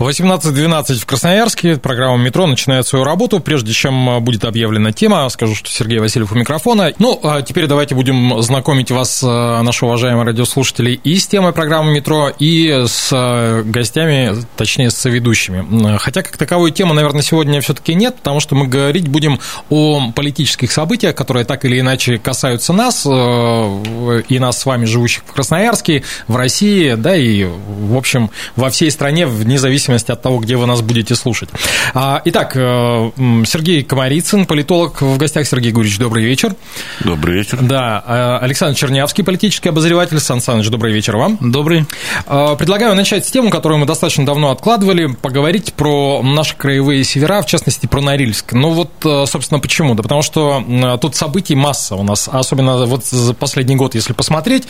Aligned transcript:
18.12 0.00 0.94
в 0.94 1.04
Красноярске. 1.04 1.76
Программа 1.76 2.16
«Метро» 2.16 2.46
начинает 2.46 2.86
свою 2.86 3.04
работу. 3.04 3.38
Прежде 3.38 3.74
чем 3.74 4.08
а, 4.08 4.20
будет 4.20 4.46
объявлена 4.46 4.92
тема, 4.92 5.28
скажу, 5.28 5.54
что 5.54 5.68
Сергей 5.68 5.98
Васильев 5.98 6.32
у 6.32 6.34
микрофона. 6.34 6.94
Ну, 6.98 7.20
а 7.22 7.42
теперь 7.42 7.66
давайте 7.66 7.94
будем 7.94 8.40
знакомить 8.40 8.90
вас, 8.90 9.22
а, 9.22 9.62
наши 9.62 9.84
уважаемые 9.84 10.24
радиослушатели, 10.24 10.92
и 10.92 11.18
с 11.18 11.26
темой 11.26 11.52
программы 11.52 11.92
«Метро», 11.92 12.30
и 12.38 12.84
с 12.86 13.62
гостями, 13.66 14.34
точнее, 14.56 14.90
с 14.90 14.94
соведущими. 14.96 15.98
Хотя, 15.98 16.22
как 16.22 16.38
таковой 16.38 16.70
темы, 16.70 16.94
наверное, 16.94 17.22
сегодня 17.22 17.60
все-таки 17.60 17.94
нет, 17.94 18.16
потому 18.16 18.40
что 18.40 18.54
мы 18.54 18.68
говорить 18.68 19.06
будем 19.06 19.38
о 19.68 20.12
политических 20.12 20.72
событиях, 20.72 21.14
которые 21.14 21.44
так 21.44 21.66
или 21.66 21.78
иначе 21.78 22.16
касаются 22.16 22.72
нас, 22.72 23.04
и 23.04 24.38
нас 24.38 24.58
с 24.58 24.64
вами, 24.64 24.86
живущих 24.86 25.24
в 25.26 25.32
Красноярске, 25.32 26.04
в 26.26 26.36
России, 26.36 26.94
да, 26.94 27.14
и, 27.14 27.44
в 27.44 27.96
общем, 27.96 28.30
во 28.56 28.70
всей 28.70 28.90
стране, 28.90 29.26
вне 29.26 29.58
зависимости 29.58 29.89
от 29.90 30.22
того, 30.22 30.38
где 30.38 30.56
вы 30.56 30.66
нас 30.66 30.82
будете 30.82 31.14
слушать. 31.14 31.48
А, 31.94 32.22
итак, 32.24 32.52
э, 32.54 33.10
Сергей 33.44 33.82
Комарицын, 33.82 34.46
политолог 34.46 35.02
в 35.02 35.18
гостях. 35.18 35.46
Сергей 35.46 35.72
Гурьевич, 35.72 35.98
добрый 35.98 36.24
вечер. 36.24 36.54
Добрый 37.00 37.38
вечер. 37.38 37.58
Да, 37.60 38.04
э, 38.06 38.44
Александр 38.44 38.78
Чернявский, 38.78 39.24
политический 39.24 39.68
обозреватель. 39.68 40.20
Сан 40.20 40.40
Саныч, 40.40 40.68
добрый 40.68 40.92
вечер 40.92 41.16
вам. 41.16 41.38
Добрый. 41.40 41.86
Э, 42.26 42.54
предлагаю 42.56 42.94
начать 42.94 43.26
с 43.26 43.30
темы, 43.30 43.50
которую 43.50 43.78
мы 43.80 43.86
достаточно 43.86 44.24
давно 44.24 44.50
откладывали, 44.50 45.06
поговорить 45.06 45.74
про 45.74 46.22
наши 46.22 46.56
краевые 46.56 47.02
севера, 47.04 47.42
в 47.42 47.46
частности, 47.46 47.86
про 47.86 48.00
Норильск. 48.00 48.52
Ну 48.52 48.70
вот, 48.70 48.90
собственно, 49.28 49.60
почему? 49.60 49.94
Да 49.94 50.02
потому 50.02 50.22
что 50.22 50.98
тут 51.00 51.16
событий 51.16 51.54
масса 51.54 51.96
у 51.96 52.02
нас, 52.02 52.28
особенно 52.30 52.86
вот 52.86 53.04
за 53.06 53.34
последний 53.34 53.76
год, 53.76 53.94
если 53.94 54.12
посмотреть. 54.12 54.64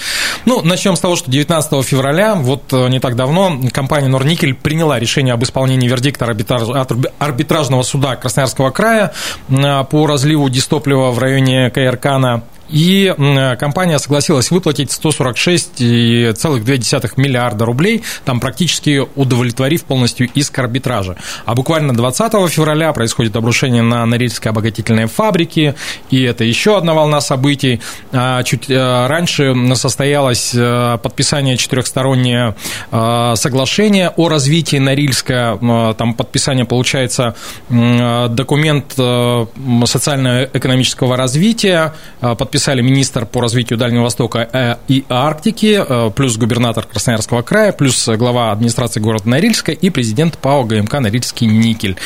Ну, 0.47 0.63
начнем 0.63 0.97
с 0.97 1.01
того, 1.01 1.17
что 1.17 1.31
19 1.31 1.85
февраля, 1.85 2.35
вот 2.35 2.73
не 2.73 3.01
так 3.01 3.17
давно, 3.17 3.61
компания 3.73 4.09
Норникель 4.09 4.55
приняла 4.55 4.99
решение 4.99 5.10
об 5.35 5.43
исполнении 5.43 5.89
вердикта 5.89 6.27
арбитражного 6.27 7.83
суда 7.83 8.17
Красноярского 8.17 8.71
края 8.71 9.13
по 9.49 10.07
разливу 10.07 10.49
дистоплива 10.49 11.11
в 11.11 11.19
районе 11.19 11.71
Каиркана 11.71 12.43
и 12.71 13.15
компания 13.59 13.99
согласилась 13.99 14.51
выплатить 14.51 14.91
146,2 14.91 17.13
миллиарда 17.17 17.65
рублей, 17.65 18.03
там 18.25 18.41
практически 18.41 19.07
удовлетворив 19.17 19.85
полностью 19.85 20.29
иск 20.35 20.59
арбитража. 20.59 21.17
А 21.45 21.55
буквально 21.55 21.95
20 21.95 22.51
февраля 22.51 22.93
происходит 22.93 23.37
обрушение 23.37 23.83
на 23.83 24.05
Норильской 24.07 24.53
обогатительной 24.53 25.07
фабрике, 25.07 25.75
и 26.11 26.23
это 26.23 26.45
еще 26.45 26.77
одна 26.77 26.95
волна 26.95 27.21
событий. 27.21 27.81
А 28.13 28.43
чуть 28.43 28.71
э, 28.71 29.07
раньше 29.07 29.55
состоялось 29.75 30.53
э, 30.55 30.99
подписание 31.03 31.57
четырехстороннее 31.57 32.55
э, 32.91 33.33
соглашение 33.37 34.11
о 34.17 34.29
развитии 34.29 34.77
Норильска. 34.77 35.59
Там 35.97 36.15
подписание 36.15 36.65
получается 36.65 37.35
документ 37.69 38.93
социально-экономического 38.93 41.17
развития, 41.17 41.95
подписание 42.21 42.60
подписали 42.61 42.83
министр 42.83 43.25
по 43.25 43.41
развитию 43.41 43.79
Дальнего 43.79 44.03
Востока 44.03 44.47
э, 44.53 44.77
и 44.87 45.07
Арктики, 45.09 45.81
э, 45.81 46.11
плюс 46.15 46.37
губернатор 46.37 46.85
Красноярского 46.85 47.41
края, 47.41 47.73
плюс 47.73 48.07
глава 48.07 48.53
администрации 48.53 49.01
города 49.01 49.27
Норильска 49.31 49.73
и 49.73 49.89
президент 49.89 50.37
ПАО 50.37 50.65
ГМК 50.65 51.01
«Норильский 51.01 51.47
никель». 51.47 51.97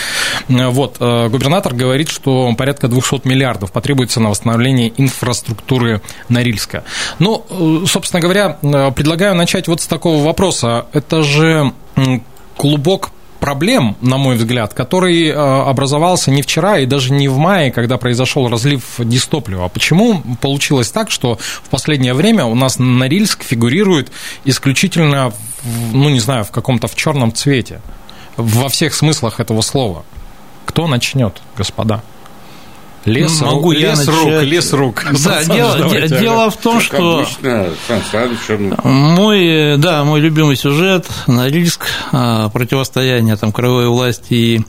Э, 0.48 0.68
вот, 0.68 0.98
губернатор 1.00 1.74
говорит, 1.74 2.08
что 2.08 2.54
порядка 2.56 2.86
200 2.86 3.26
миллиардов 3.26 3.72
потребуется 3.72 4.20
на 4.20 4.30
восстановление 4.30 4.92
инфраструктуры 4.96 6.00
Норильска. 6.28 6.84
Ну, 7.18 7.44
собственно 7.88 8.20
говоря, 8.20 8.50
предлагаю 8.92 9.34
начать 9.34 9.66
вот 9.66 9.80
с 9.80 9.88
такого 9.88 10.24
вопроса. 10.24 10.86
Это 10.92 11.24
же 11.24 11.72
клубок 12.56 13.10
проблем, 13.44 13.94
на 14.00 14.16
мой 14.16 14.36
взгляд, 14.36 14.72
который 14.72 15.28
э, 15.28 15.34
образовался 15.34 16.30
не 16.30 16.40
вчера 16.40 16.78
и 16.78 16.86
даже 16.86 17.12
не 17.12 17.28
в 17.28 17.36
мае, 17.36 17.70
когда 17.70 17.98
произошел 17.98 18.48
разлив 18.48 18.82
дистоплива. 18.98 19.68
Почему 19.68 20.22
получилось 20.40 20.90
так, 20.90 21.10
что 21.10 21.36
в 21.36 21.68
последнее 21.68 22.14
время 22.14 22.46
у 22.46 22.54
нас 22.54 22.78
Норильск 22.78 23.42
фигурирует 23.42 24.10
исключительно, 24.46 25.34
ну 25.92 26.08
не 26.08 26.20
знаю, 26.20 26.44
в 26.44 26.52
каком-то 26.52 26.86
в 26.86 26.94
черном 26.94 27.34
цвете, 27.34 27.82
во 28.38 28.70
всех 28.70 28.94
смыслах 28.94 29.40
этого 29.40 29.60
слова? 29.60 30.06
Кто 30.64 30.86
начнет, 30.86 31.42
господа? 31.54 32.02
Лес, 33.04 33.40
Могу 33.42 33.72
рук, 33.72 33.74
я 33.74 33.90
лес 33.90 34.06
начать... 34.06 34.14
рук, 34.14 34.42
лес 34.42 34.72
рук. 34.72 35.04
Да, 35.24 35.44
дело, 35.44 36.08
дело 36.08 36.50
в 36.50 36.56
том, 36.56 36.76
как 36.76 36.84
что 36.84 37.18
обычно, 37.18 37.68
мой, 38.82 39.76
да, 39.76 40.04
мой 40.04 40.20
любимый 40.20 40.56
сюжет 40.56 41.06
Норильск, 41.26 41.86
а, 42.12 42.48
противостояние 42.48 43.36
там 43.36 43.52
кровой 43.52 43.88
власти 43.88 44.34
и 44.34 44.60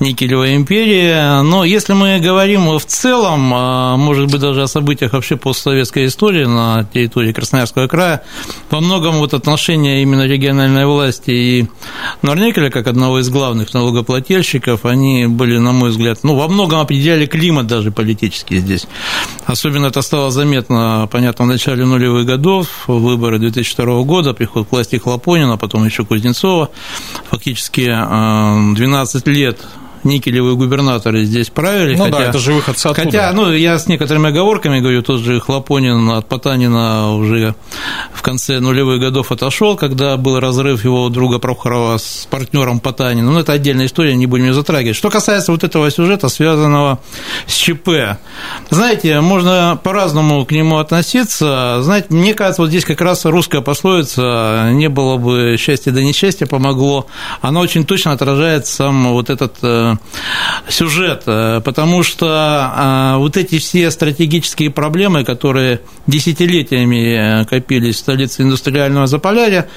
Никелевой 0.00 0.56
империи. 0.56 1.42
Но 1.42 1.64
если 1.64 1.92
мы 1.92 2.18
говорим 2.18 2.78
в 2.78 2.84
целом, 2.84 3.52
а, 3.54 3.96
может 3.96 4.30
быть, 4.30 4.40
даже 4.40 4.62
о 4.62 4.68
событиях 4.68 5.12
вообще 5.12 5.36
постсоветской 5.36 6.06
истории 6.06 6.46
на 6.46 6.84
территории 6.84 7.32
Красноярского 7.32 7.88
края, 7.88 8.22
во 8.70 8.80
многом 8.80 9.16
вот 9.16 9.34
отношения 9.34 10.02
именно 10.02 10.26
региональной 10.26 10.86
власти 10.86 11.30
и 11.30 11.66
Норникеля, 12.22 12.70
как 12.70 12.86
одного 12.86 13.20
из 13.20 13.28
главных 13.28 13.74
налогоплательщиков, 13.74 14.86
они 14.86 15.26
были, 15.26 15.58
на 15.58 15.72
мой 15.72 15.90
взгляд, 15.90 16.20
ну, 16.22 16.34
во 16.36 16.48
многом 16.48 16.80
определяли 16.80 17.26
климат 17.26 17.65
даже 17.66 17.90
политический 17.90 18.58
здесь. 18.58 18.86
Особенно 19.44 19.86
это 19.86 20.02
стало 20.02 20.30
заметно, 20.30 21.08
понятно, 21.10 21.44
в 21.44 21.48
начале 21.48 21.84
нулевых 21.84 22.26
годов, 22.26 22.84
выборы 22.86 23.38
2002 23.38 24.02
года, 24.02 24.34
приход 24.34 24.68
к 24.68 24.72
власти 24.72 24.96
Хлопонина, 24.96 25.56
потом 25.56 25.84
еще 25.84 26.04
Кузнецова. 26.04 26.70
Фактически 27.30 27.86
12 27.86 29.26
э, 29.26 29.30
лет 29.30 29.60
никелевые 30.06 30.56
губернаторы 30.56 31.24
здесь 31.24 31.50
правили. 31.50 31.96
Ну 31.96 32.04
хотя, 32.04 32.18
да, 32.18 32.24
это 32.24 32.38
же 32.38 32.52
выход 32.52 32.76
оттуда. 32.76 32.94
Хотя, 32.94 33.32
ну, 33.32 33.52
я 33.52 33.78
с 33.78 33.86
некоторыми 33.86 34.28
оговорками 34.28 34.80
говорю, 34.80 35.02
тот 35.02 35.20
же 35.20 35.40
Хлопонин 35.40 36.10
от 36.10 36.28
Потанина 36.28 37.14
уже 37.14 37.54
в 38.12 38.22
конце 38.22 38.60
нулевых 38.60 39.00
годов 39.00 39.32
отошел, 39.32 39.76
когда 39.76 40.16
был 40.16 40.40
разрыв 40.40 40.84
его 40.84 41.08
друга 41.08 41.38
Прохорова 41.38 41.98
с 41.98 42.26
партнером 42.30 42.80
Потанина. 42.80 43.30
Ну, 43.30 43.38
это 43.38 43.52
отдельная 43.52 43.86
история, 43.86 44.14
не 44.14 44.26
будем 44.26 44.46
ее 44.46 44.54
затрагивать. 44.54 44.96
Что 44.96 45.10
касается 45.10 45.52
вот 45.52 45.64
этого 45.64 45.90
сюжета, 45.90 46.28
связанного 46.28 47.00
с 47.46 47.54
ЧП, 47.54 48.18
знаете, 48.70 49.20
можно 49.20 49.78
по-разному 49.82 50.44
к 50.46 50.52
нему 50.52 50.78
относиться. 50.78 51.78
Знаете, 51.82 52.08
мне 52.10 52.34
кажется, 52.34 52.62
вот 52.62 52.68
здесь 52.68 52.84
как 52.84 53.00
раз 53.00 53.24
русская 53.24 53.60
пословица 53.60 54.70
«не 54.72 54.88
было 54.88 55.16
бы 55.16 55.56
счастья, 55.58 55.90
да 55.90 56.02
несчастья 56.02 56.46
помогло», 56.46 57.06
она 57.40 57.60
очень 57.60 57.84
точно 57.84 58.12
отражает 58.12 58.66
сам 58.66 59.12
вот 59.12 59.30
этот 59.30 59.56
э, 59.62 59.95
сюжет, 60.68 61.22
э, 61.26 61.60
потому 61.64 62.02
что 62.02 62.28
а, 62.30 63.18
вот 63.18 63.36
эти 63.36 63.58
все 63.58 63.90
стратегические 63.90 64.70
проблемы, 64.70 65.24
которые 65.24 65.80
десятилетиями 66.06 67.42
э, 67.42 67.44
копились 67.44 67.96
в 67.96 67.98
столице 67.98 68.42
индустриального 68.42 69.06
Заполярья, 69.06 69.68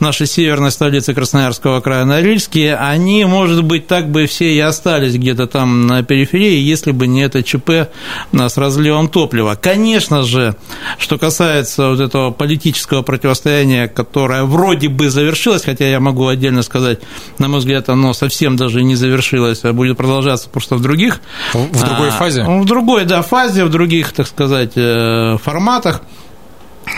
нашей 0.00 0.26
северной 0.26 0.70
столице 0.70 1.14
Красноярского 1.14 1.80
края 1.80 2.04
Норильске, 2.04 2.74
они, 2.74 3.24
может 3.24 3.64
быть, 3.64 3.86
так 3.86 4.10
бы 4.10 4.26
все 4.26 4.52
и 4.54 4.58
остались 4.58 5.14
где-то 5.14 5.46
там 5.46 5.86
на 5.86 6.02
периферии, 6.02 6.58
если 6.58 6.90
бы 6.92 7.06
не 7.06 7.22
это 7.22 7.42
ЧП 7.42 7.90
с 8.32 8.56
разливом 8.56 9.08
топлива. 9.08 9.58
Конечно 9.60 10.22
же, 10.22 10.56
что 10.98 11.18
касается 11.18 11.90
вот 11.90 12.00
этого 12.00 12.30
политического 12.30 13.02
противостояния, 13.02 13.88
которое 13.88 14.44
вроде 14.44 14.88
бы 14.88 15.10
завершилось, 15.10 15.64
хотя 15.64 15.88
я 15.88 16.00
могу 16.00 16.26
отдельно 16.26 16.62
сказать, 16.62 17.00
на 17.38 17.48
мой 17.48 17.60
взгляд, 17.60 17.88
оно 17.88 18.12
совсем 18.12 18.56
даже 18.56 18.82
не 18.82 18.94
завершилось, 18.94 19.51
а 19.64 19.72
будет 19.72 19.96
продолжаться 19.96 20.48
просто 20.48 20.76
в 20.76 20.82
других... 20.82 21.20
В 21.52 21.84
другой 21.84 22.08
а, 22.08 22.12
фазе? 22.12 22.44
В 22.44 22.64
другой, 22.64 23.04
да, 23.04 23.22
фазе, 23.22 23.64
в 23.64 23.70
других, 23.70 24.12
так 24.12 24.26
сказать, 24.26 24.72
э, 24.76 25.36
форматах. 25.42 26.02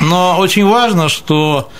Но 0.00 0.36
очень 0.38 0.66
важно, 0.66 1.08
что 1.08 1.70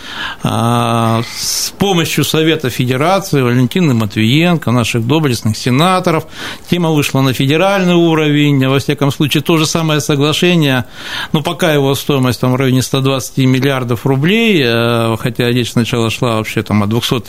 а, 0.43 1.23
с 1.37 1.71
помощью 1.79 2.25
Совета 2.25 2.71
Федерации 2.71 3.43
Валентины 3.43 3.95
Матвиенко, 3.95 4.71
наших 4.71 5.07
доблестных 5.07 5.57
сенаторов, 5.57 6.27
тема 6.71 6.91
вышла 6.91 7.21
на 7.21 7.33
федеральный 7.33 7.95
уровень. 7.95 8.67
Во 8.67 8.79
всяком 8.79 9.11
случае, 9.11 9.43
то 9.43 9.57
же 9.59 9.67
самое 9.67 10.01
соглашение, 10.01 10.85
но 11.33 11.43
пока 11.43 11.73
его 11.73 11.95
стоимость 11.95 12.41
там, 12.41 12.53
в 12.53 12.57
районе 12.57 12.83
120 12.83 13.39
миллиардов 13.39 14.07
рублей, 14.07 14.63
э, 14.65 15.17
хотя 15.19 15.49
речь 15.49 15.73
сначала 15.73 16.11
шла 16.11 16.37
вообще 16.37 16.63
там, 16.63 16.83
о 16.83 16.87
200, 16.87 17.25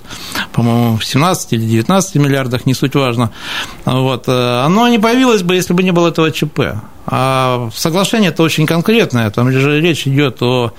по-моему, 0.51 0.99
17 1.01 1.53
или 1.53 1.65
19 1.65 2.15
миллиардах, 2.15 2.65
не 2.65 2.73
суть 2.73 2.95
важно, 2.95 3.31
вот, 3.85 4.25
э, 4.27 4.61
оно 4.65 4.88
не 4.88 4.99
появилось 4.99 5.43
бы, 5.43 5.55
если 5.55 5.73
бы 5.73 5.83
не 5.83 5.91
было 5.91 6.09
этого 6.09 6.31
ЧП. 6.31 6.59
А 7.07 7.69
соглашение 7.73 8.31
это 8.31 8.41
очень 8.41 8.65
конкретное, 8.65 9.29
там 9.29 9.51
же 9.51 9.79
речь 9.79 10.07
идет 10.07 10.41
о 10.41 10.73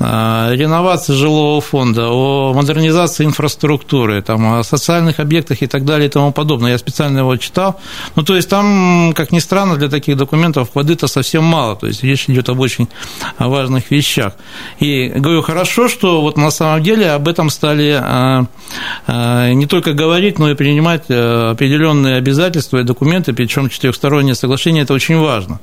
реновации 0.00 1.12
жилого 1.12 1.60
фонда, 1.60 2.08
о 2.08 2.54
модернизации 2.54 3.26
инфраструктуры, 3.26 4.22
там, 4.22 4.54
о 4.54 4.64
социальных 4.64 5.20
объектах 5.20 5.62
и 5.62 5.66
так 5.66 5.84
далее 5.84 6.08
и 6.08 6.10
тому 6.10 6.32
подобное. 6.32 6.72
Я 6.72 6.78
специально 6.78 7.18
его 7.18 7.36
читал. 7.36 7.78
Ну, 8.16 8.22
то 8.22 8.34
есть 8.34 8.48
там, 8.48 9.12
как 9.14 9.30
ни 9.30 9.40
странно, 9.40 9.76
для 9.76 9.88
таких 9.88 10.16
документов 10.16 10.70
воды-то 10.74 11.06
совсем 11.06 11.44
мало. 11.44 11.76
То 11.76 11.86
есть 11.86 12.02
речь 12.02 12.24
идет 12.28 12.48
об 12.48 12.60
очень 12.60 12.88
важных 13.38 13.90
вещах. 13.90 14.34
И 14.78 15.08
говорю, 15.08 15.42
хорошо, 15.42 15.88
что 15.88 16.22
вот 16.22 16.38
на 16.38 16.50
самом 16.50 16.82
деле 16.82 17.10
об 17.10 17.28
этом 17.28 17.50
стали 17.50 18.00
э, 18.02 18.44
э, 19.06 19.52
не 19.52 19.66
только 19.66 19.92
говорить, 19.92 20.38
но 20.38 20.50
и 20.50 20.54
принимать 20.54 21.10
определенные 21.10 22.16
обязательства 22.16 22.78
и 22.78 22.84
документы, 22.84 23.32
причем 23.32 23.68
четырехстороннее 23.68 24.34
соглашение, 24.34 24.84
это 24.84 24.94
очень 24.94 25.18
важно. 25.18 25.60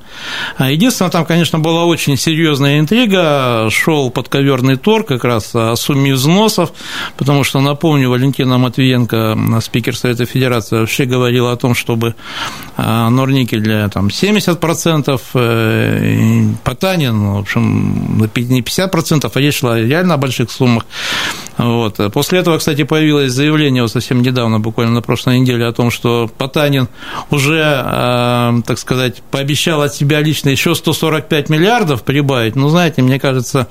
А 0.56 0.70
единственное, 0.70 1.10
там, 1.10 1.24
конечно, 1.24 1.58
была 1.58 1.86
очень 1.86 2.16
серьезная 2.16 2.78
интрига, 2.78 3.68
шел 3.70 4.10
под 4.10 4.27
подковерный 4.28 4.76
торг 4.76 5.08
как 5.08 5.24
раз 5.24 5.54
о 5.54 5.74
сумме 5.76 6.12
взносов, 6.12 6.72
потому 7.16 7.44
что, 7.44 7.60
напомню, 7.60 8.10
Валентина 8.10 8.58
Матвиенко, 8.58 9.36
спикер 9.62 9.96
Совета 9.96 10.26
Федерации, 10.26 10.78
вообще 10.78 11.06
говорила 11.06 11.52
о 11.52 11.56
том, 11.56 11.74
чтобы 11.74 12.14
а, 12.76 13.08
Норникель 13.08 13.88
там 13.90 14.08
70%, 14.08 15.20
э, 15.34 16.42
Потанин, 16.62 17.32
в 17.32 17.38
общем, 17.38 18.18
не 18.34 18.60
50%, 18.60 19.30
а 19.34 19.40
речь 19.40 19.58
шла 19.58 19.78
реально 19.78 20.14
о 20.14 20.16
больших 20.18 20.50
суммах. 20.50 20.84
Вот. 21.56 21.98
После 22.12 22.40
этого, 22.40 22.58
кстати, 22.58 22.84
появилось 22.84 23.32
заявление 23.32 23.82
вот 23.82 23.90
совсем 23.90 24.22
недавно, 24.22 24.60
буквально 24.60 24.94
на 24.94 25.02
прошлой 25.02 25.40
неделе, 25.40 25.66
о 25.66 25.72
том, 25.72 25.90
что 25.90 26.30
Потанин 26.38 26.88
уже, 27.30 28.62
так 28.66 28.78
сказать, 28.78 29.22
пообещал 29.30 29.82
от 29.82 29.94
себя 29.94 30.20
лично 30.20 30.50
еще 30.50 30.74
145 30.74 31.48
миллиардов 31.48 32.02
прибавить. 32.02 32.54
Ну, 32.56 32.68
знаете, 32.68 33.02
мне 33.02 33.18
кажется, 33.18 33.66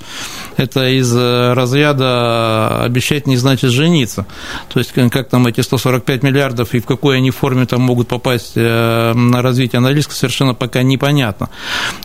это 0.58 0.88
из 0.88 1.14
э, 1.14 1.52
разряда 1.54 2.82
обещать 2.82 3.26
не 3.26 3.36
значит 3.36 3.70
жениться. 3.70 4.26
То 4.72 4.78
есть, 4.78 4.92
как 4.92 5.28
там 5.28 5.46
эти 5.46 5.60
145 5.60 6.22
миллиардов 6.22 6.74
и 6.74 6.80
в 6.80 6.86
какой 6.86 7.18
они 7.18 7.30
форме 7.30 7.66
там 7.66 7.82
могут 7.82 8.08
попасть 8.08 8.52
э, 8.56 9.12
на 9.14 9.42
развитие 9.42 9.78
английского, 9.78 10.14
совершенно 10.14 10.54
пока 10.54 10.82
непонятно. 10.82 11.48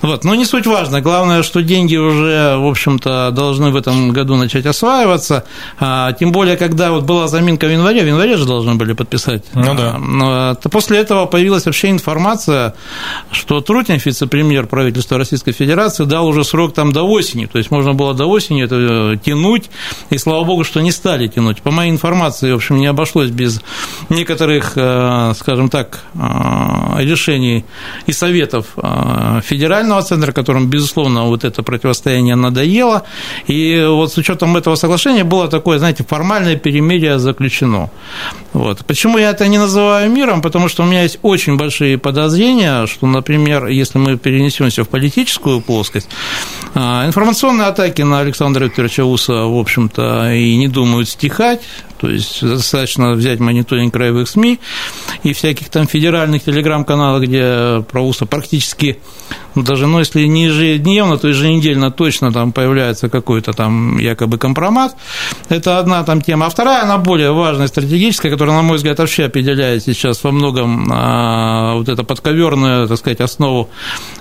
Вот. 0.01 0.23
Но 0.23 0.35
не 0.35 0.45
суть 0.45 0.67
важно. 0.67 1.01
Главное, 1.01 1.43
что 1.43 1.61
деньги 1.61 1.95
уже, 1.95 2.57
в 2.57 2.67
общем-то, 2.67 3.31
должны 3.31 3.71
в 3.71 3.75
этом 3.75 4.11
году 4.11 4.35
начать 4.35 4.65
осваиваться. 4.65 5.45
А, 5.79 6.13
тем 6.13 6.31
более, 6.31 6.57
когда 6.57 6.91
вот 6.91 7.03
была 7.03 7.27
заминка 7.27 7.65
в 7.67 7.71
январе, 7.71 8.03
в 8.03 8.07
январе 8.07 8.37
же 8.37 8.45
должны 8.45 8.75
были 8.75 8.93
подписать. 8.93 9.43
Ну 9.53 9.73
да. 9.75 9.99
А, 10.21 10.55
то 10.55 10.69
после 10.69 10.99
этого 10.99 11.25
появилась 11.25 11.65
вообще 11.65 11.89
информация, 11.89 12.75
что 13.31 13.61
Трутнев, 13.61 14.05
вице-премьер 14.05 14.67
правительства 14.67 15.17
Российской 15.17 15.53
Федерации, 15.53 16.05
дал 16.05 16.27
уже 16.27 16.43
срок 16.43 16.73
там 16.73 16.91
до 16.91 17.03
осени. 17.03 17.45
То 17.45 17.57
есть, 17.57 17.71
можно 17.71 17.93
было 17.93 18.13
до 18.13 18.25
осени 18.25 18.42
это 18.51 18.75
э, 18.75 19.17
тянуть, 19.23 19.69
и 20.09 20.17
слава 20.17 20.43
богу, 20.43 20.63
что 20.63 20.81
не 20.81 20.91
стали 20.91 21.27
тянуть. 21.27 21.61
По 21.61 21.71
моей 21.71 21.91
информации, 21.91 22.51
в 22.51 22.55
общем, 22.55 22.77
не 22.77 22.87
обошлось 22.87 23.29
без 23.29 23.61
некоторых, 24.09 24.73
э, 24.75 25.33
скажем 25.39 25.69
так, 25.69 26.01
э, 26.13 27.03
решений 27.03 27.65
и 28.05 28.11
советов 28.11 28.65
федерального 29.43 30.01
центра, 30.01 30.31
которым, 30.31 30.67
безусловно, 30.67 31.23
вот 31.23 31.43
это 31.43 31.63
противостояние 31.63 32.35
надоело. 32.35 33.03
И 33.47 33.85
вот 33.87 34.11
с 34.13 34.17
учетом 34.17 34.55
этого 34.57 34.75
соглашения 34.75 35.23
было 35.23 35.47
такое, 35.47 35.79
знаете, 35.79 36.03
формальное 36.03 36.55
перемирие 36.55 37.19
заключено. 37.19 37.89
Вот. 38.53 38.85
Почему 38.85 39.17
я 39.17 39.29
это 39.29 39.47
не 39.47 39.57
называю 39.57 40.09
миром? 40.11 40.41
Потому 40.41 40.69
что 40.69 40.83
у 40.83 40.85
меня 40.85 41.03
есть 41.03 41.19
очень 41.21 41.57
большие 41.57 41.97
подозрения, 41.97 42.85
что, 42.87 43.07
например, 43.07 43.67
если 43.67 43.97
мы 43.97 44.17
перенесемся 44.17 44.83
в 44.83 44.89
политическую 44.89 45.61
плоскость, 45.61 46.07
информационные 46.75 47.67
атаки 47.67 48.01
на 48.01 48.19
Александра 48.33 48.65
Викторовича 48.65 49.05
Уса, 49.05 49.45
в 49.45 49.59
общем-то, 49.59 50.33
и 50.33 50.55
не 50.55 50.67
думают 50.67 51.07
стихать, 51.07 51.61
то 52.03 52.09
есть 52.09 52.45
достаточно 52.45 53.13
взять 53.13 53.39
мониторинг 53.39 53.93
краевых 53.93 54.27
СМИ 54.27 54.59
и 55.23 55.31
всяких 55.31 55.69
там 55.69 55.87
федеральных 55.87 56.43
телеграм-каналов, 56.43 57.23
где 57.23 57.81
про 57.89 58.01
УСа 58.01 58.25
практически, 58.25 58.99
ну, 59.55 59.63
даже, 59.63 59.87
ну, 59.87 59.99
если 59.99 60.25
не 60.25 60.47
ежедневно, 60.47 61.17
то 61.17 61.29
еженедельно 61.29 61.91
точно 61.91 62.33
там 62.33 62.51
появляется 62.51 63.07
какой-то 63.07 63.53
там 63.53 63.99
якобы 63.99 64.37
компромат. 64.37 64.97
Это 65.47 65.79
одна 65.79 66.03
там 66.03 66.21
тема. 66.21 66.47
А 66.47 66.49
вторая, 66.49 66.83
она 66.83 66.97
более 66.97 67.31
важная, 67.31 67.67
стратегическая, 67.67 68.29
которая, 68.29 68.57
на 68.57 68.63
мой 68.63 68.75
взгляд, 68.75 68.99
вообще 68.99 69.23
определяет 69.23 69.83
сейчас 69.83 70.21
во 70.25 70.31
многом 70.31 70.89
а, 70.91 71.75
вот 71.75 71.87
эту 71.87 72.03
подковерную, 72.03 72.89
так 72.89 72.97
сказать, 72.97 73.21
основу 73.21 73.69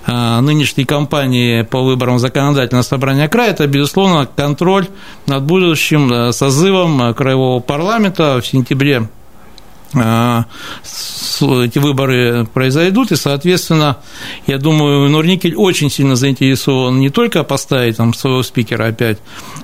а, 0.07 0.41
нынешней 0.41 0.85
кампании 0.85 1.63
по 1.63 1.83
выборам 1.83 2.21
законодательного 2.21 2.85
собрания 2.85 3.27
края, 3.27 3.51
это, 3.51 3.67
безусловно, 3.67 4.29
контроль 4.37 4.87
над 5.27 5.43
будущим 5.43 6.33
созывом 6.33 7.03
э, 7.03 7.15
краевого 7.15 7.61
парламента 7.73 8.39
в 8.39 8.47
сентябре 8.47 9.09
э, 9.95 10.43
эти 11.65 11.79
выборы 11.79 12.47
произойдут, 12.53 13.13
и, 13.13 13.17
соответственно, 13.17 13.97
я 14.47 14.59
думаю, 14.59 15.09
Норникель 15.09 15.55
очень 15.57 15.89
сильно 15.91 16.15
заинтересован 16.15 17.01
не 17.01 17.09
только 17.09 17.45
поставить 17.45 17.97
там 17.97 18.13
своего 18.13 18.43
спикера 18.43 18.89
опять 18.89 19.21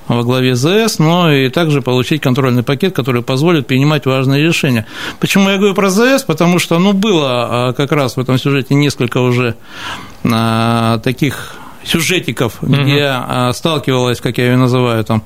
во 0.07 0.23
главе 0.23 0.55
ЗС, 0.55 0.97
но 0.97 1.31
и 1.31 1.49
также 1.49 1.83
получить 1.83 2.21
контрольный 2.23 2.63
пакет, 2.63 2.95
который 2.95 3.21
позволит 3.21 3.67
принимать 3.67 4.07
важные 4.07 4.43
решения. 4.43 4.87
Почему 5.19 5.51
я 5.51 5.57
говорю 5.57 5.75
про 5.75 5.91
ЗС? 5.91 6.23
Потому 6.23 6.57
что, 6.57 6.79
ну, 6.79 6.93
было 6.93 7.75
как 7.77 7.91
раз 7.91 8.17
в 8.17 8.19
этом 8.19 8.39
сюжете 8.39 8.73
несколько 8.73 9.19
уже 9.19 9.55
таких 10.23 11.58
сюжетиков, 11.83 12.61
угу. 12.61 12.73
где 12.73 13.05
а, 13.05 13.51
сталкивалась, 13.53 14.19
как 14.21 14.37
я 14.37 14.51
ее 14.51 14.57
называю, 14.57 15.03
там, 15.03 15.23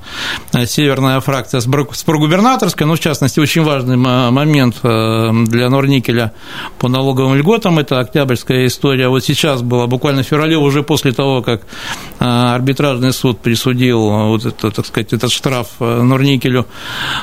северная 0.66 1.20
фракция 1.20 1.60
с 1.60 1.66
прогубернаторской, 2.04 2.86
ну, 2.86 2.94
в 2.94 3.00
частности, 3.00 3.40
очень 3.40 3.62
важный 3.62 3.96
момент 3.96 4.76
э, 4.82 5.30
для 5.46 5.68
Норникеля 5.68 6.32
по 6.78 6.88
налоговым 6.88 7.34
льготам, 7.36 7.78
это 7.78 7.98
октябрьская 8.00 8.66
история, 8.66 9.08
вот 9.08 9.24
сейчас 9.24 9.62
была, 9.62 9.86
буквально 9.86 10.22
в 10.22 10.26
феврале, 10.26 10.56
уже 10.56 10.82
после 10.82 11.12
того, 11.12 11.42
как 11.42 11.62
а, 12.20 12.54
арбитражный 12.54 13.12
суд 13.12 13.40
присудил 13.40 14.00
вот 14.28 14.46
это, 14.46 14.70
так 14.70 14.86
сказать, 14.86 15.12
этот 15.12 15.32
штраф 15.32 15.68
э, 15.80 16.02
Норникелю, 16.02 16.66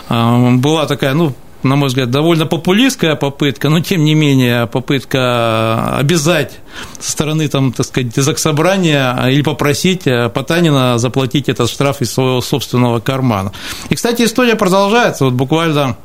была 0.10 0.86
такая, 0.86 1.14
ну, 1.14 1.34
на 1.64 1.76
мой 1.76 1.90
взгляд, 1.90 2.10
довольно 2.10 2.46
популистская 2.46 3.16
попытка, 3.16 3.70
но 3.70 3.80
тем 3.80 4.04
не 4.04 4.16
менее 4.16 4.68
попытка 4.68 5.98
обязать 5.98 6.60
со 7.00 7.12
стороны, 7.12 7.48
там, 7.48 7.72
так 7.72 7.86
сказать, 7.86 8.16
заксобрания 8.16 9.28
или 9.28 9.42
попросить 9.42 10.04
Потанина 10.34 10.98
заплатить 10.98 11.50
этот 11.50 11.70
штраф 11.70 12.02
из 12.02 12.12
своего 12.12 12.42
собственного 12.42 13.00
кармана. 13.00 13.52
И, 13.90 13.96
кстати, 13.96 14.24
история 14.24 14.56
продолжается. 14.56 15.26
Вот 15.26 15.34
буквально 15.34 15.98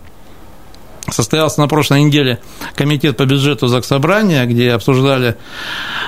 состоялся 1.10 1.60
на 1.60 1.68
прошлой 1.68 2.02
неделе 2.02 2.40
комитет 2.74 3.16
по 3.16 3.24
бюджету 3.24 3.68
Заксобрания, 3.68 4.44
где 4.44 4.72
обсуждали 4.72 5.36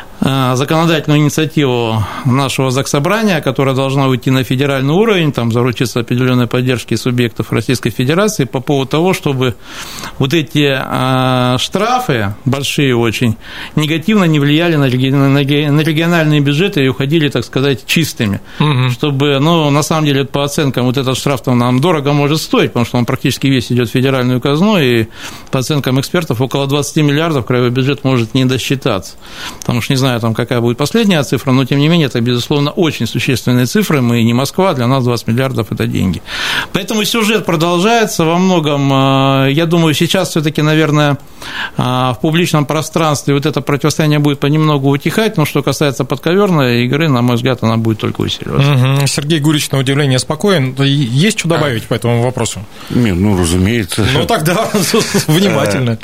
Э, 0.07 0.08
законодательную 0.21 1.21
инициативу 1.21 2.05
нашего 2.25 2.71
Заксобрания, 2.71 3.41
которая 3.41 3.75
должна 3.75 4.07
уйти 4.09 4.31
на 4.31 4.43
федеральный 4.43 4.93
уровень, 4.93 5.33
там 5.33 5.53
заручиться 5.53 6.01
определенной 6.01 6.47
поддержки 6.47 6.95
субъектов 6.97 7.53
Российской 7.53 7.91
Федерации 7.91 8.45
по 8.45 8.61
поводу 8.61 8.91
того, 8.91 9.15
чтобы 9.15 9.55
вот 10.19 10.35
эти 10.35 10.77
э, 10.77 11.59
штрафы, 11.59 12.35
большие 12.45 12.97
очень, 12.97 13.37
негативно 13.77 14.25
не 14.25 14.41
влияли 14.41 14.77
на 14.77 14.87
региональные 14.87 16.41
бюджеты 16.41 16.85
и 16.85 16.89
уходили, 16.89 17.29
так 17.29 17.45
сказать, 17.45 17.87
чистыми. 17.87 18.41
Угу. 18.59 18.91
Чтобы, 18.91 19.39
ну, 19.39 19.71
на 19.71 19.83
самом 19.83 20.07
деле, 20.07 20.25
по 20.25 20.45
оценкам, 20.45 20.87
вот 20.87 20.97
этот 20.97 21.17
штраф 21.17 21.43
там 21.43 21.59
нам 21.59 21.81
дорого 21.81 22.13
может 22.13 22.41
стоить, 22.41 22.73
потому 22.73 22.87
что 22.87 22.99
он 22.99 23.07
практически 23.07 23.47
весь 23.47 23.71
идет 23.71 23.89
в 23.89 23.93
федеральную 23.93 24.41
казну, 24.41 24.79
и 24.79 25.07
по 25.51 25.61
оценкам 25.61 26.01
экспертов 26.01 26.41
около 26.41 26.67
20 26.67 26.97
миллиардов 27.05 27.47
краевой 27.47 27.71
бюджет 27.71 28.05
может 28.05 28.35
не 28.35 28.45
досчитаться. 28.45 29.17
Потому 29.61 29.81
что, 29.81 29.93
не 29.93 29.97
знаю, 29.97 30.08
знаю, 30.09 30.21
там, 30.21 30.35
какая 30.35 30.61
будет 30.61 30.79
последняя 30.79 31.23
цифра, 31.23 31.53
но, 31.53 31.65
тем 31.65 31.79
не 31.79 31.89
менее, 31.89 32.07
это, 32.07 32.21
безусловно, 32.21 32.71
очень 32.71 33.07
существенные 33.07 33.67
цифры. 33.67 34.01
Мы 34.01 34.23
не 34.23 34.33
Москва, 34.33 34.73
для 34.73 34.87
нас 34.87 35.05
20 35.05 35.29
миллиардов– 35.29 35.67
это 35.71 35.87
деньги. 35.87 36.23
Поэтому 36.73 37.05
сюжет 37.05 37.45
продолжается 37.45 38.25
во 38.25 38.39
многом. 38.39 38.91
Э, 38.93 39.53
я 39.53 39.67
думаю, 39.67 39.95
сейчас 39.95 40.31
все 40.31 40.41
таки 40.41 40.63
наверное, 40.63 41.19
э, 41.77 41.83
в 41.83 42.19
публичном 42.23 42.65
пространстве 42.65 43.35
вот 43.35 43.45
это 43.45 43.61
противостояние 43.61 44.19
будет 44.19 44.41
понемногу 44.41 44.89
утихать, 44.89 45.37
но 45.37 45.45
что 45.45 45.63
касается 45.63 46.05
подковерной 46.05 46.85
игры, 46.85 47.09
на 47.09 47.23
мой 47.23 47.37
взгляд, 47.37 47.63
она 47.63 47.77
будет 47.77 47.99
только 47.99 48.23
усиливаться. 48.23 48.73
Угу. 48.73 49.07
Сергей 49.07 49.41
Гурич, 49.41 49.71
на 49.71 49.79
удивление, 49.79 50.19
спокоен. 50.19 50.75
Есть 50.83 51.41
что 51.41 51.49
добавить 51.49 51.85
а. 51.85 51.89
по 51.89 51.95
этому 51.95 52.23
вопросу? 52.23 52.65
Нет, 52.91 53.17
ну, 53.17 53.39
разумеется. 53.39 54.07
Ну, 54.15 54.25
тогда 54.25 54.69
внимательно. 55.27 55.99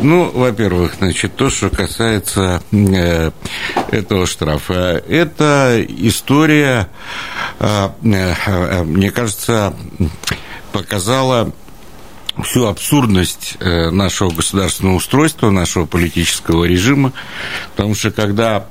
Ну, 0.00 0.30
во-первых, 0.34 0.94
значит, 0.98 1.36
то, 1.36 1.50
что 1.50 1.70
касается 1.70 2.62
этого 2.88 4.26
штрафа, 4.26 5.02
это 5.08 5.84
история, 5.88 6.88
э, 7.58 7.88
э, 8.02 8.82
мне 8.84 9.10
кажется, 9.10 9.74
показала 10.72 11.52
всю 12.42 12.66
абсурдность 12.66 13.58
нашего 13.60 14.30
государственного 14.30 14.94
устройства, 14.94 15.50
нашего 15.50 15.84
политического 15.84 16.64
режима, 16.64 17.12
потому 17.76 17.94
что 17.94 18.10
когда 18.12 18.66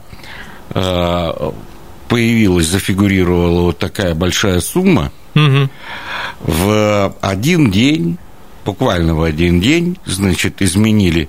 появилась, 2.08 2.68
зафигурировала 2.68 3.62
вот 3.64 3.78
такая 3.78 4.16
большая 4.16 4.62
сумма, 4.62 5.12
угу. 5.36 5.70
в 6.40 7.16
один 7.22 7.70
день 7.70 8.18
буквально 8.70 9.16
в 9.16 9.24
один 9.24 9.60
день, 9.60 9.98
значит, 10.06 10.62
изменили 10.62 11.28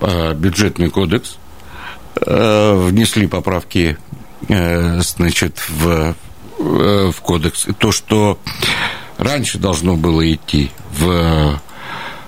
э, 0.00 0.34
бюджетный 0.34 0.90
кодекс, 0.90 1.32
э, 1.32 1.36
внесли 2.16 3.26
поправки, 3.26 3.96
э, 4.48 5.00
значит, 5.00 5.58
в, 5.68 6.14
в 6.58 7.14
кодекс. 7.22 7.66
То, 7.78 7.92
что 7.92 8.38
раньше 9.18 9.58
должно 9.58 9.96
было 9.96 10.32
идти 10.32 10.70
в 10.98 11.60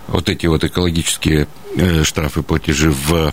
вот 0.08 0.28
эти 0.28 0.46
вот 0.46 0.62
экологические 0.64 1.46
штрафы, 2.02 2.42
платежи 2.42 2.90
в 2.90 3.32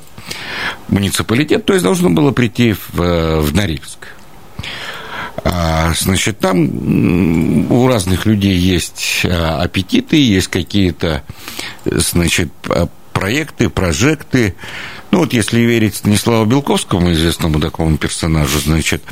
муниципалитет, 0.87 1.65
то 1.65 1.73
есть 1.73 1.83
должно 1.83 2.09
было 2.09 2.31
прийти 2.31 2.73
в, 2.73 3.41
в 3.41 3.53
Норильск. 3.53 4.07
А, 5.43 5.93
значит, 5.93 6.39
там 6.39 7.71
у 7.71 7.87
разных 7.87 8.25
людей 8.25 8.55
есть 8.55 9.21
а, 9.25 9.61
аппетиты, 9.61 10.17
есть 10.17 10.47
какие-то, 10.47 11.23
значит, 11.85 12.51
проекты, 13.19 13.69
прожекты. 13.69 14.55
Ну, 15.11 15.19
вот 15.19 15.33
если 15.33 15.59
верить 15.59 15.97
Станиславу 15.97 16.45
Белковскому, 16.45 17.11
известному 17.11 17.59
такому 17.59 17.97
персонажу, 17.97 18.59
значит, 18.59 19.03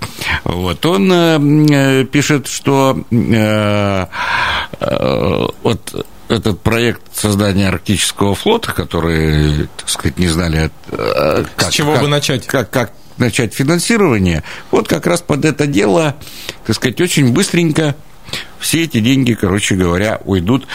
вот, 0.46 0.86
он 0.86 1.12
э, 1.12 2.06
пишет, 2.06 2.48
что 2.48 3.04
э, 3.12 4.06
э, 4.80 5.46
вот 5.62 6.06
этот 6.30 6.62
проект 6.62 7.02
создания 7.14 7.68
арктического 7.68 8.34
флота, 8.34 8.72
который, 8.72 9.68
так 9.76 9.90
сказать, 9.90 10.18
не 10.18 10.30
знали, 10.30 10.72
как, 10.90 11.70
С 11.70 11.74
чего 11.74 11.92
как, 11.94 12.02
бы 12.04 12.08
начать? 12.08 12.48
Как, 12.48 12.70
как, 12.70 12.94
начать 13.18 13.54
финансирование, 13.54 14.44
вот 14.72 14.88
как 14.88 15.06
раз 15.06 15.20
под 15.20 15.44
это 15.44 15.68
дело, 15.68 16.16
так 16.66 16.78
сказать, 16.78 17.02
очень 17.02 17.34
быстренько 17.34 17.94
все 18.58 18.86
эти 18.86 19.02
деньги, 19.02 19.34
короче 19.34 19.76
говоря, 19.76 20.22
уйдут 20.24 20.66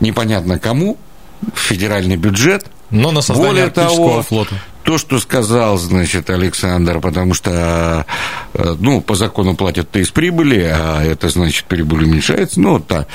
непонятно 0.00 0.58
кому, 0.58 0.98
в 1.54 1.58
федеральный 1.58 2.16
бюджет. 2.16 2.66
Но 2.90 3.12
на 3.12 3.20
создание 3.20 3.52
Более 3.52 3.70
того, 3.70 4.22
флота. 4.22 4.54
то, 4.82 4.98
что 4.98 5.18
сказал, 5.20 5.78
значит, 5.78 6.28
Александр, 6.28 7.00
потому 7.00 7.34
что, 7.34 8.04
э, 8.54 8.76
ну, 8.78 9.00
по 9.00 9.14
закону 9.14 9.54
платят-то 9.54 10.00
из 10.00 10.10
прибыли, 10.10 10.68
а 10.72 11.02
это, 11.02 11.28
значит, 11.28 11.66
прибыль 11.66 12.04
уменьшается. 12.04 12.60
Ну, 12.60 12.74
вот 12.74 12.86
та 12.88 13.06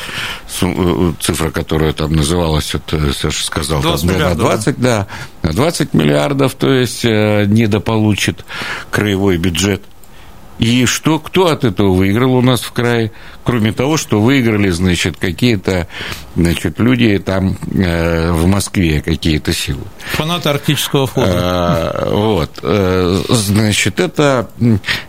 э, 0.62 1.14
цифра, 1.20 1.52
которая 1.52 1.92
там 1.94 2.14
называлась, 2.14 2.74
вот 2.74 2.94
э, 2.94 3.12
Саша 3.14 3.44
сказал, 3.44 3.82
20 3.82 4.08
там, 4.08 4.20
на 4.20 4.36
20, 4.36 4.80
да, 4.80 5.08
на 5.44 5.52
20 5.52 5.94
миллиардов, 5.94 6.54
то 6.56 6.72
есть 6.72 7.04
недополучит 7.04 8.46
краевой 8.92 9.38
бюджет– 9.38 9.82
и 10.60 10.86
что, 10.86 11.20
кто 11.20 11.48
от 11.48 11.64
этого 11.64 11.92
выиграл 11.94 12.36
у 12.36 12.42
нас 12.42 12.62
в 12.62 12.72
крае? 12.72 13.12
Кроме 13.44 13.74
того, 13.74 13.98
что 13.98 14.22
выиграли, 14.22 14.70
значит, 14.70 15.18
какие-то 15.18 15.88
значит, 16.36 16.80
люди 16.80 17.20
там 17.20 17.58
э, 17.74 18.32
в 18.32 18.48
Москве, 18.48 19.02
какие-то 19.02 19.54
силы. 19.54 19.84
Фанаты 20.14 20.50
арктического 20.50 21.08
флота. 21.08 21.32
А, 21.34 22.10
вот. 22.10 22.60
Э, 22.64 23.22
значит, 23.30 24.00
это 24.00 24.50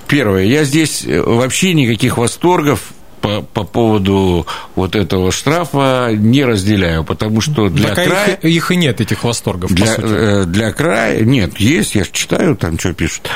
первое. 0.09 0.45
Я 0.45 0.65
здесь 0.65 1.05
вообще 1.07 1.75
никаких 1.75 2.19
восторгов 2.19 2.81
по, 3.26 3.42
по 3.42 3.64
поводу 3.64 4.47
вот 4.76 4.95
этого 4.95 5.33
штрафа 5.33 6.11
не 6.14 6.45
разделяю, 6.45 7.02
потому 7.02 7.40
что 7.40 7.68
для 7.68 7.95
так, 7.95 8.06
края... 8.06 8.35
Их, 8.42 8.45
их 8.45 8.71
и 8.71 8.76
нет, 8.76 9.00
этих 9.00 9.25
восторгов, 9.25 9.73
для, 9.73 9.95
э, 9.99 10.45
Для 10.47 10.73
края... 10.73 11.25
Нет, 11.25 11.59
есть, 11.59 11.97
я 11.97 12.04
читаю, 12.04 12.56
там 12.56 12.78
что 12.78 12.92
пишут. 12.92 13.28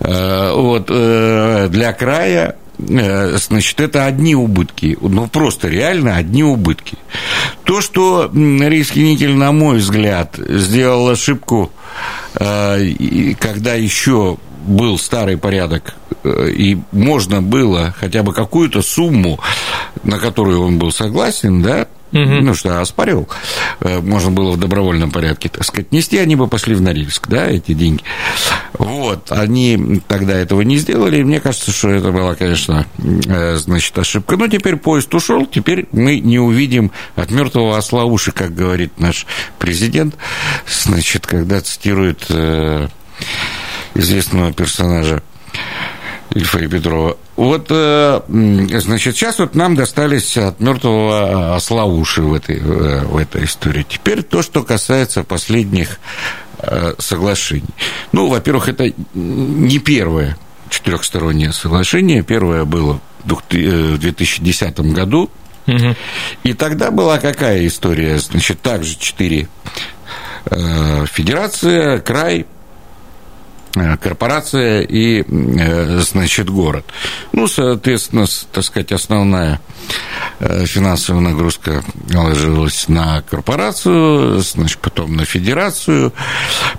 Э, 0.00 0.52
вот, 0.54 0.86
э, 0.90 1.68
для 1.70 1.92
края 1.92 2.56
значит, 2.78 3.80
это 3.80 4.06
одни 4.06 4.36
убытки, 4.36 4.96
ну, 5.00 5.26
просто 5.26 5.66
реально 5.66 6.14
одни 6.14 6.44
убытки. 6.44 6.96
То, 7.64 7.80
что 7.80 8.30
Рийский 8.32 9.02
никель, 9.02 9.34
на 9.34 9.50
мой 9.50 9.78
взгляд, 9.78 10.36
сделал 10.38 11.08
ошибку, 11.08 11.72
когда 12.34 13.74
еще 13.74 14.36
был 14.64 14.96
старый 14.96 15.36
порядок, 15.36 15.96
и 16.24 16.78
можно 16.92 17.42
было 17.42 17.94
хотя 17.98 18.22
бы 18.22 18.32
какую-то 18.32 18.82
сумму, 18.82 19.38
на 20.04 20.18
которую 20.18 20.62
он 20.62 20.78
был 20.78 20.92
согласен, 20.92 21.62
да, 21.62 21.86
Угу. 22.12 22.20
Ну 22.20 22.54
что, 22.54 22.80
оспаривал. 22.80 23.28
Э, 23.80 24.00
можно 24.00 24.30
было 24.30 24.52
в 24.52 24.58
добровольном 24.58 25.10
порядке, 25.10 25.50
так 25.50 25.64
сказать, 25.64 25.92
нести, 25.92 26.16
они 26.16 26.36
бы 26.36 26.48
пошли 26.48 26.74
в 26.74 26.80
Норильск, 26.80 27.28
да, 27.28 27.46
эти 27.46 27.74
деньги. 27.74 28.02
Вот, 28.78 29.30
они 29.30 30.00
тогда 30.08 30.38
этого 30.38 30.62
не 30.62 30.78
сделали, 30.78 31.18
и 31.18 31.24
мне 31.24 31.40
кажется, 31.40 31.70
что 31.70 31.90
это 31.90 32.10
была, 32.10 32.34
конечно, 32.34 32.86
э, 32.98 33.56
значит, 33.56 33.98
ошибка. 33.98 34.36
Но 34.36 34.48
теперь 34.48 34.76
поезд 34.76 35.14
ушел, 35.14 35.44
теперь 35.44 35.86
мы 35.92 36.18
не 36.20 36.38
увидим 36.38 36.92
от 37.14 37.30
мертвого 37.30 37.76
осла 37.76 38.04
уши, 38.04 38.32
как 38.32 38.54
говорит 38.54 38.98
наш 38.98 39.26
президент, 39.58 40.14
значит, 40.66 41.26
когда 41.26 41.60
цитирует 41.60 42.26
известного 43.94 44.52
персонажа 44.52 45.22
Ильфа 46.34 46.58
Петрова. 46.68 47.16
Вот, 47.36 47.66
э, 47.70 48.20
значит, 48.28 49.16
сейчас 49.16 49.38
вот 49.38 49.54
нам 49.54 49.74
достались 49.74 50.36
от 50.36 50.60
мертвого 50.60 51.54
осла 51.56 51.84
уши 51.84 52.22
в 52.22 52.34
этой, 52.34 52.56
э, 52.56 53.04
в 53.04 53.16
этой 53.16 53.44
истории. 53.44 53.86
Теперь 53.88 54.22
то, 54.22 54.42
что 54.42 54.62
касается 54.62 55.24
последних 55.24 55.98
э, 56.58 56.94
соглашений. 56.98 57.68
Ну, 58.12 58.28
во-первых, 58.28 58.68
это 58.68 58.92
не 59.14 59.78
первое 59.78 60.36
четырехстороннее 60.68 61.52
соглашение. 61.52 62.22
Первое 62.22 62.64
было 62.64 63.00
в 63.24 63.98
2010 63.98 64.80
году. 64.92 65.30
Угу. 65.66 65.96
И 66.44 66.52
тогда 66.52 66.90
была 66.90 67.18
какая 67.18 67.66
история? 67.66 68.18
Значит, 68.18 68.60
также 68.60 68.98
четыре 68.98 69.48
федерация, 71.12 71.98
край, 71.98 72.46
Э, 72.46 72.57
корпорация 74.00 74.82
и, 74.82 75.22
э, 75.22 76.00
значит, 76.00 76.50
город. 76.50 76.84
Ну, 77.32 77.46
соответственно, 77.46 78.26
так 78.52 78.64
сказать, 78.64 78.92
основная 78.92 79.60
э, 80.40 80.66
финансовая 80.66 81.20
нагрузка 81.20 81.82
ложилась 82.12 82.88
на 82.88 83.22
корпорацию, 83.22 84.40
значит, 84.40 84.78
потом 84.78 85.16
на 85.16 85.24
федерацию, 85.24 86.12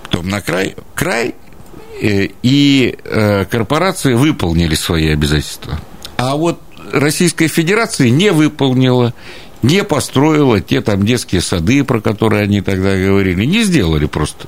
потом 0.04 0.30
на 0.30 0.42
край. 0.42 0.76
Край 0.96 1.36
и 2.02 2.98
корпорации 3.52 4.14
выполнили 4.14 4.76
свои 4.76 5.10
обязательства. 5.10 5.80
А 6.16 6.38
вот 6.38 6.62
Российская 6.94 7.48
Федерация 7.48 8.10
не 8.10 8.32
выполнила, 8.32 9.14
не 9.62 9.84
построила 9.84 10.60
те 10.62 10.82
там 10.82 11.06
детские 11.06 11.42
сады, 11.42 11.84
про 11.84 12.02
которые 12.02 12.44
они 12.44 12.62
тогда 12.62 12.96
говорили, 12.96 13.46
не 13.46 13.64
сделали 13.64 14.06
просто. 14.06 14.48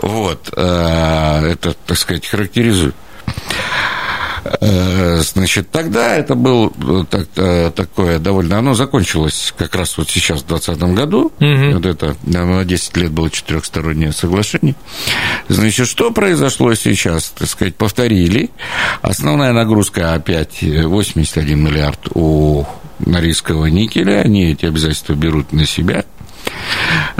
Вот, 0.00 0.50
э, 0.54 1.50
это, 1.52 1.74
так 1.86 1.96
сказать, 1.96 2.26
характеризует. 2.26 2.94
Э, 4.60 5.20
значит, 5.22 5.70
тогда 5.70 6.14
это 6.14 6.36
было 6.36 6.70
э, 6.80 7.04
так, 7.10 7.74
такое 7.74 8.18
довольно... 8.18 8.58
Оно 8.58 8.74
закончилось 8.74 9.52
как 9.56 9.74
раз 9.74 9.98
вот 9.98 10.08
сейчас, 10.08 10.42
в 10.42 10.46
2020 10.46 10.94
году. 10.94 11.32
Угу. 11.40 11.74
Вот 11.74 11.86
это 11.86 12.16
на 12.22 12.64
10 12.64 12.96
лет 12.96 13.10
было 13.10 13.30
четырехстороннее 13.30 14.12
соглашение. 14.12 14.76
Значит, 15.48 15.88
что 15.88 16.12
произошло 16.12 16.74
сейчас? 16.74 17.32
Так 17.36 17.48
сказать, 17.48 17.74
повторили. 17.74 18.50
Основная 19.02 19.52
нагрузка 19.52 20.14
опять 20.14 20.62
81 20.62 21.60
миллиард 21.60 22.08
у 22.14 22.64
Норильского 22.98 23.66
никеля. 23.66 24.22
Они 24.22 24.52
эти 24.52 24.66
обязательства 24.66 25.14
берут 25.14 25.52
на 25.52 25.66
себя. 25.66 26.04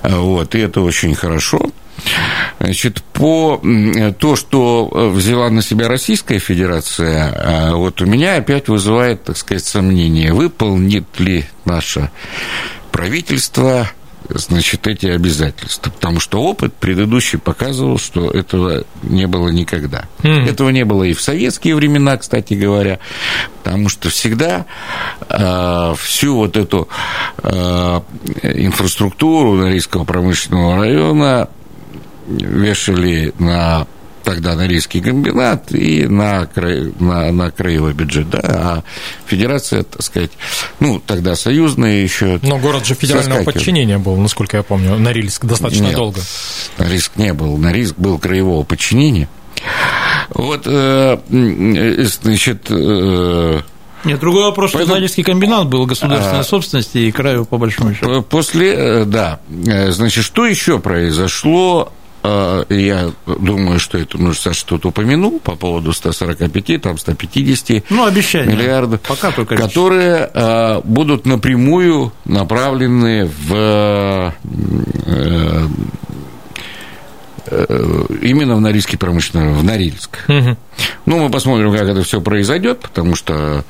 Вот, 0.02 0.54
и 0.54 0.59
это 0.59 0.80
очень 0.80 1.14
хорошо. 1.14 1.61
Значит, 2.59 3.02
по 3.12 3.61
то, 4.18 4.37
что 4.37 5.11
взяла 5.12 5.50
на 5.50 5.62
себя 5.62 5.88
Российская 5.88 6.38
Федерация, 6.38 7.33
а, 7.35 7.75
вот 7.75 8.00
у 8.00 8.06
меня 8.06 8.37
опять 8.37 8.68
вызывает, 8.68 9.25
так 9.25 9.37
сказать, 9.37 9.64
сомнение, 9.64 10.33
выполнит 10.33 11.06
ли 11.18 11.47
наше 11.64 12.11
правительство 12.92 13.90
значит, 14.28 14.87
эти 14.87 15.06
обязательства. 15.06 15.90
Потому 15.90 16.21
что 16.21 16.42
опыт 16.42 16.75
предыдущий 16.75 17.38
показывал, 17.38 17.99
что 17.99 18.30
этого 18.30 18.85
не 19.02 19.26
было 19.26 19.49
никогда. 19.49 20.04
Mm. 20.23 20.49
Этого 20.49 20.71
не 20.71 20.85
было 20.85 21.04
и 21.04 21.14
в 21.14 21.21
советские 21.21 21.75
времена, 21.75 22.16
кстати 22.16 22.54
говоря, 22.54 22.99
потому 23.62 23.88
что 23.88 24.09
всегда 24.11 24.66
э, 25.28 25.95
всю 25.99 26.37
вот 26.37 26.56
эту 26.56 26.88
э, 27.42 28.00
инфраструктуру 28.42 29.54
Норильского 29.54 30.04
промышленного 30.04 30.76
района 30.76 31.49
вешали 32.28 33.33
на 33.38 33.87
тогда 34.26 34.56
на 34.56 34.66
рийский 34.66 35.00
комбинат 35.00 35.71
и 35.71 36.04
на, 36.09 36.49
на, 36.99 37.30
на 37.30 37.50
краевой 37.52 37.95
бюджет, 37.95 38.28
да, 38.28 38.40
а 38.42 38.83
федерация, 39.25 39.85
так 39.85 40.02
сказать, 40.02 40.33
ну, 40.80 40.99
тогда 40.99 41.37
союзная 41.37 42.02
еще... 42.02 42.40
Но 42.42 42.59
город 42.59 42.85
же 42.85 42.95
федерального 42.97 43.45
подчинения 43.45 43.99
был, 43.99 44.16
насколько 44.16 44.56
я 44.56 44.64
помню, 44.64 44.99
Норильск 44.99 45.45
достаточно 45.45 45.85
Нет, 45.85 45.95
долго. 45.95 46.21
Норильск 46.76 47.12
не 47.14 47.33
был, 47.33 47.56
Норильск 47.56 47.97
был 47.97 48.18
краевого 48.18 48.64
подчинения. 48.64 49.28
Вот, 50.30 50.62
э, 50.66 51.18
значит... 51.28 52.66
Э, 52.68 53.61
нет, 54.04 54.18
другой 54.18 54.42
вопрос, 54.42 54.73
Поэтому... 54.73 54.87
что 54.87 54.95
Норильский 54.97 55.23
комбинат 55.23 55.68
был 55.68 55.87
государственной 55.87 56.40
а... 56.40 56.45
собственности 56.45 56.99
и 56.99 57.12
краю 57.12 57.45
по 57.45 57.59
большому 57.59 57.95
счету. 57.95 58.23
После, 58.23 58.75
э, 58.75 59.04
да, 59.04 59.38
значит, 59.49 60.25
что 60.25 60.47
еще 60.47 60.80
произошло 60.80 61.92
я 62.68 63.11
думаю, 63.26 63.78
что 63.78 63.99
это 63.99 64.18
нужно 64.18 64.52
что-то 64.52 64.88
упомянул 64.88 65.40
по 65.40 65.56
поводу 65.56 65.92
145, 65.92 66.83
там 66.83 66.99
150 66.99 67.85
ну, 67.90 68.06
обещания. 68.06 68.52
миллиардов, 68.52 69.00
Пока 69.02 69.30
только 69.30 69.56
которые 69.56 70.30
а, 70.33 70.80
будут 70.83 71.26
напрямую 71.26 72.12
направлены 72.25 73.30
в 73.47 74.33
э, 75.06 75.66
э, 77.47 78.06
именно 78.23 78.56
в 78.56 78.61
Норильский 78.61 78.99
промышленный, 78.99 79.52
в 79.52 79.64
Норильск. 79.64 80.25
Угу. 80.28 80.56
Ну, 81.06 81.18
мы 81.18 81.30
посмотрим, 81.30 81.73
как 81.73 81.88
это 81.88 82.02
все 82.02 82.21
произойдет, 82.21 82.80
потому 82.80 83.14
что 83.14 83.64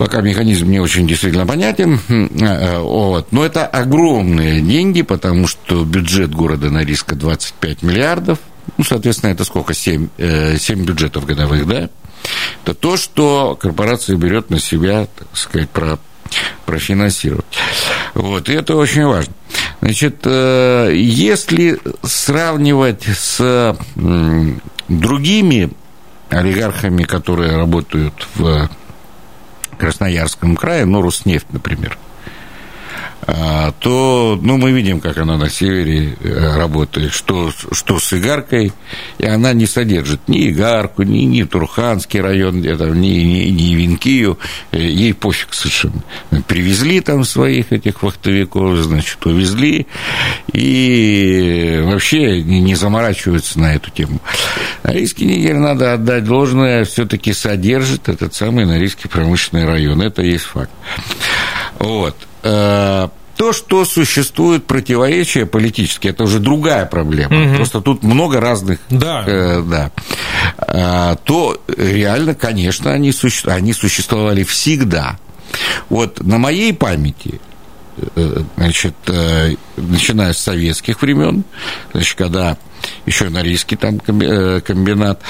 Пока 0.00 0.22
механизм 0.22 0.70
не 0.70 0.80
очень 0.80 1.06
действительно 1.06 1.46
понятен. 1.46 2.00
Э, 2.08 2.78
вот. 2.78 3.32
Но 3.32 3.44
это 3.44 3.66
огромные 3.66 4.62
деньги, 4.62 5.02
потому 5.02 5.46
что 5.46 5.84
бюджет 5.84 6.34
города 6.34 6.70
Норильска 6.70 7.14
25 7.14 7.82
миллиардов. 7.82 8.38
Ну, 8.78 8.84
соответственно, 8.84 9.32
это 9.32 9.44
сколько? 9.44 9.74
7, 9.74 10.08
7 10.16 10.18
э, 10.18 10.82
бюджетов 10.82 11.26
годовых, 11.26 11.66
да? 11.66 11.90
Это 12.64 12.72
то, 12.72 12.96
что 12.96 13.58
корпорация 13.60 14.16
берет 14.16 14.48
на 14.48 14.58
себя, 14.58 15.06
так 15.18 15.28
сказать, 15.34 15.68
про, 15.68 15.98
профинансировать. 16.64 17.44
Вот, 18.14 18.48
и 18.48 18.54
это 18.54 18.76
очень 18.76 19.04
важно. 19.04 19.34
Значит, 19.82 20.22
э, 20.24 20.92
если 20.94 21.78
сравнивать 22.02 23.04
с 23.04 23.76
другими 24.88 25.70
олигархами, 26.30 27.02
которые 27.02 27.54
работают 27.54 28.26
в 28.34 28.70
Красноярском 29.80 30.56
крае, 30.56 30.84
ну, 30.84 31.00
Роснефть, 31.00 31.52
например, 31.52 31.96
то 33.26 34.38
ну, 34.42 34.56
мы 34.56 34.72
видим, 34.72 35.00
как 35.00 35.18
она 35.18 35.36
на 35.36 35.50
севере 35.50 36.16
э, 36.20 36.56
работает, 36.56 37.12
что, 37.12 37.50
что 37.50 37.98
с 37.98 38.12
игаркой, 38.12 38.72
и 39.18 39.26
она 39.26 39.52
не 39.52 39.66
содержит 39.66 40.20
ни 40.28 40.50
игарку, 40.50 41.02
ни, 41.02 41.20
ни 41.20 41.42
Турханский 41.42 42.20
район, 42.20 42.60
ни, 42.60 42.68
ни, 42.68 43.50
ни 43.50 43.74
Винкию, 43.74 44.38
э, 44.72 44.80
ей 44.80 45.14
пофиг 45.14 45.52
совершенно. 45.52 46.02
Привезли 46.46 47.00
там 47.00 47.24
своих 47.24 47.72
этих 47.72 48.02
вахтовиков, 48.02 48.78
значит, 48.78 49.24
увезли, 49.26 49.86
и 50.52 51.82
вообще 51.84 52.42
не 52.42 52.74
заморачиваются 52.74 53.58
на 53.58 53.74
эту 53.74 53.90
тему. 53.90 54.20
Норильский 54.82 55.26
Нигер, 55.26 55.56
надо 55.56 55.92
отдать 55.92 56.24
должное, 56.24 56.84
все-таки 56.84 57.32
содержит 57.32 58.08
этот 58.08 58.34
самый 58.34 58.64
Норильский 58.64 59.08
промышленный 59.08 59.66
район, 59.66 60.00
это 60.02 60.22
есть 60.22 60.44
факт. 60.44 60.70
Вот. 61.78 62.16
Э, 62.42 63.08
то, 63.36 63.52
что 63.54 63.86
существует 63.86 64.66
противоречия 64.66 65.46
политические, 65.46 66.12
это 66.12 66.24
уже 66.24 66.40
другая 66.40 66.84
проблема. 66.84 67.46
Угу. 67.46 67.56
Просто 67.56 67.80
тут 67.80 68.02
много 68.02 68.40
разных. 68.40 68.80
Да. 68.90 69.24
Э, 69.26 69.62
да. 69.62 69.90
А, 70.58 71.16
то 71.16 71.60
реально, 71.68 72.34
конечно, 72.34 72.92
они, 72.92 73.12
суще... 73.12 73.48
они 73.48 73.72
существовали 73.72 74.42
всегда. 74.42 75.18
Вот 75.88 76.22
на 76.22 76.36
моей 76.38 76.74
памяти 76.74 77.40
э, 78.14 78.42
значит, 78.56 78.94
начиная 79.76 80.34
с 80.34 80.38
советских 80.38 81.00
времен, 81.00 81.44
значит, 81.92 82.18
когда 82.18 82.58
еще 83.06 83.30
Норильский 83.30 83.76
там 83.76 84.00
комбинат, 84.00 85.20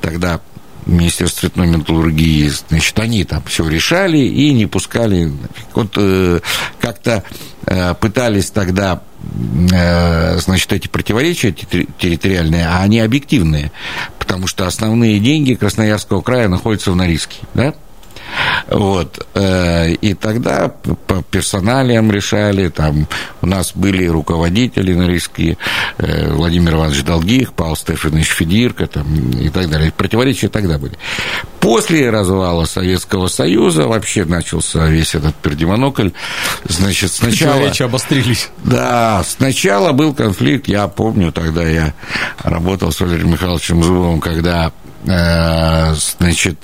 тогда 0.00 0.40
Министерство 0.86 1.48
цветной 1.48 1.68
металлургии, 1.68 2.50
значит, 2.68 2.98
они 2.98 3.24
там 3.24 3.42
все 3.44 3.68
решали 3.68 4.18
и 4.18 4.52
не 4.52 4.66
пускали. 4.66 5.32
Вот 5.74 5.94
э, 5.96 6.40
как-то 6.80 7.22
э, 7.66 7.94
пытались 7.94 8.50
тогда, 8.50 9.02
э, 9.72 10.38
значит, 10.38 10.72
эти 10.72 10.88
противоречия 10.88 11.52
территориальные, 11.52 12.66
а 12.66 12.80
они 12.80 13.00
объективные, 13.00 13.70
потому 14.18 14.46
что 14.46 14.66
основные 14.66 15.20
деньги 15.20 15.54
Красноярского 15.54 16.20
края 16.20 16.48
находятся 16.48 16.90
в 16.90 16.96
Норильске, 16.96 17.38
да? 17.54 17.74
Вот. 18.68 19.26
Э, 19.34 19.90
и 19.90 20.14
тогда 20.14 20.68
по 21.06 21.22
персоналиям 21.22 22.10
решали, 22.10 22.68
там 22.68 23.06
у 23.40 23.46
нас 23.46 23.72
были 23.74 24.06
руководители 24.06 24.94
норильские, 24.94 25.58
э, 25.98 26.32
Владимир 26.32 26.74
Иванович 26.74 27.04
Долгих, 27.04 27.52
Павел 27.52 27.76
Стефанович 27.76 28.28
Федирко 28.28 28.86
там, 28.86 29.30
и 29.30 29.48
так 29.48 29.68
далее. 29.68 29.92
Противоречия 29.96 30.48
тогда 30.48 30.78
были. 30.78 30.94
После 31.60 32.10
развала 32.10 32.64
Советского 32.64 33.28
Союза 33.28 33.86
вообще 33.86 34.24
начался 34.24 34.86
весь 34.86 35.14
этот 35.14 35.34
пердемонокль. 35.36 36.10
Значит, 36.64 37.12
сначала... 37.12 37.52
Противоречия 37.52 37.84
обострились. 37.84 38.50
Да, 38.64 39.22
сначала 39.24 39.92
был 39.92 40.14
конфликт, 40.14 40.66
я 40.66 40.88
помню, 40.88 41.30
тогда 41.32 41.62
я 41.62 41.94
работал 42.42 42.90
с 42.90 43.00
Валерием 43.00 43.30
Михайловичем 43.30 43.82
Зубовым, 43.82 44.20
когда, 44.20 44.72
э, 45.06 45.94
значит, 46.18 46.58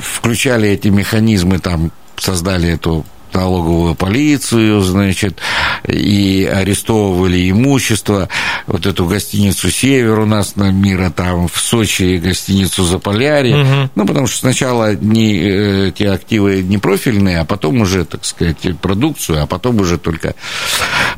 включали 0.00 0.68
эти 0.68 0.88
механизмы, 0.88 1.58
там 1.58 1.92
создали 2.16 2.68
эту 2.68 3.04
налоговую 3.34 3.94
полицию, 3.94 4.80
значит, 4.80 5.38
и 5.86 6.48
арестовывали 6.50 7.50
имущество. 7.50 8.28
Вот 8.66 8.86
эту 8.86 9.06
гостиницу 9.06 9.70
«Север» 9.70 10.20
у 10.20 10.26
нас 10.26 10.56
на 10.56 10.70
Мира, 10.70 11.10
там 11.14 11.48
в 11.48 11.58
Сочи 11.58 12.18
гостиницу 12.18 12.84
«Заполярье». 12.84 13.56
Угу. 13.56 13.90
Ну, 13.94 14.06
потому 14.06 14.26
что 14.26 14.38
сначала 14.38 14.94
не, 14.94 15.38
э, 15.38 15.88
эти 15.88 16.04
активы 16.04 16.62
не 16.62 16.78
профильные, 16.78 17.40
а 17.40 17.44
потом 17.44 17.80
уже, 17.80 18.04
так 18.04 18.24
сказать, 18.24 18.78
продукцию, 18.80 19.42
а 19.42 19.46
потом 19.46 19.80
уже 19.80 19.98
только... 19.98 20.34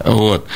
Вот. 0.05 0.46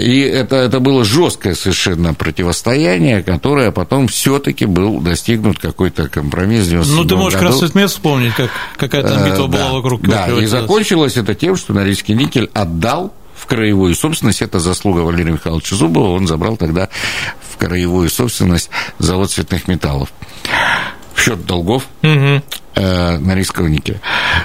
И 0.00 0.20
это, 0.20 0.56
это 0.56 0.80
было 0.80 1.04
жесткое 1.04 1.54
совершенно 1.54 2.14
противостояние, 2.14 3.22
которое 3.22 3.70
потом 3.70 4.08
все 4.08 4.38
таки 4.38 4.66
был 4.66 5.00
достигнут 5.00 5.58
какой-то 5.58 6.08
компромисс 6.08 6.66
в 6.66 6.96
Ну, 6.96 7.04
ты 7.04 7.16
можешь 7.16 7.38
году. 7.38 7.50
Красноцмет 7.50 7.90
вспомнить, 7.90 8.34
как 8.34 8.50
какая 8.76 9.02
то 9.02 9.14
битва 9.24 9.44
э, 9.44 9.48
была 9.48 9.68
да, 9.68 9.72
вокруг 9.72 10.02
Да, 10.02 10.26
и 10.28 10.46
закончилось 10.46 10.99
закончилось 11.00 11.16
это 11.16 11.34
тем, 11.34 11.56
что 11.56 11.72
Норильский 11.72 12.14
никель 12.14 12.50
отдал 12.52 13.12
в 13.34 13.46
краевую 13.46 13.94
собственность. 13.94 14.42
Это 14.42 14.60
заслуга 14.60 15.00
Валерия 15.00 15.32
Михайловича 15.32 15.76
Зубова. 15.76 16.10
Он 16.10 16.26
забрал 16.26 16.56
тогда 16.56 16.88
в 17.50 17.56
краевую 17.56 18.10
собственность 18.10 18.70
завод 18.98 19.30
цветных 19.30 19.66
металлов. 19.68 20.12
В 21.14 21.20
счет 21.22 21.44
долгов 21.46 21.84
угу. 22.02 22.42
э, 22.74 23.18
Норильского 23.18 23.66
никеля. 23.66 24.00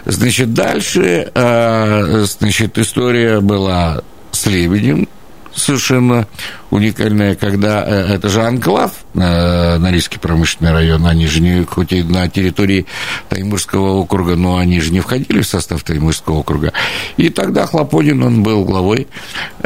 Значит, 0.06 0.54
дальше 0.54 1.32
э, 1.34 2.26
значит, 2.26 2.78
история 2.78 3.42
была 3.42 4.02
с 4.32 4.46
Лебедем, 4.46 5.08
совершенно 5.56 6.28
уникальная, 6.70 7.36
когда 7.36 7.84
э, 7.84 8.14
это 8.16 8.30
же 8.30 8.42
анклав, 8.44 8.92
э, 9.14 9.78
Норильский 9.78 10.20
промышленный 10.20 10.72
район, 10.72 11.06
они 11.06 11.28
же 11.28 11.42
не, 11.42 11.64
хоть 11.64 11.94
и 11.94 12.04
на 12.04 12.28
территории 12.30 12.86
Таймырского 13.30 13.94
округа, 13.94 14.36
но 14.36 14.58
они 14.58 14.82
же 14.82 14.92
не 14.92 15.00
входили 15.00 15.42
в 15.42 15.48
состав 15.48 15.84
Таймырского 15.84 16.40
округа. 16.40 16.74
И 17.18 17.30
тогда 17.30 17.66
Хлопонин, 17.66 18.22
он 18.24 18.44
был 18.44 18.66
главой 18.66 19.08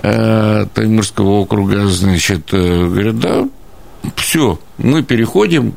э, 0.01 0.65
Таймырского 0.73 1.29
округа, 1.41 1.87
значит, 1.87 2.51
говорит, 2.51 3.19
да, 3.19 3.47
все, 4.15 4.59
мы 4.77 5.03
переходим 5.03 5.73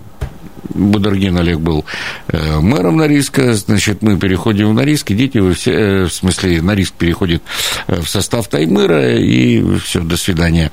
Бударгин 0.75 1.37
Олег 1.39 1.59
был 1.59 1.85
мэром 2.33 2.97
Норильска, 2.97 3.55
значит, 3.55 4.03
мы 4.03 4.19
переходим 4.19 4.71
в 4.71 4.75
Норильск, 4.75 5.11
и 5.11 5.15
дети 5.15 5.39
вы 5.39 5.55
все, 5.55 6.05
в 6.05 6.11
смысле, 6.11 6.63
Норильск 6.63 6.95
переходит 6.95 7.43
в 7.87 8.07
состав 8.07 8.49
Таймыра, 8.49 9.17
и 9.19 9.79
все, 9.79 10.01
до 10.01 10.17
свидания. 10.17 10.71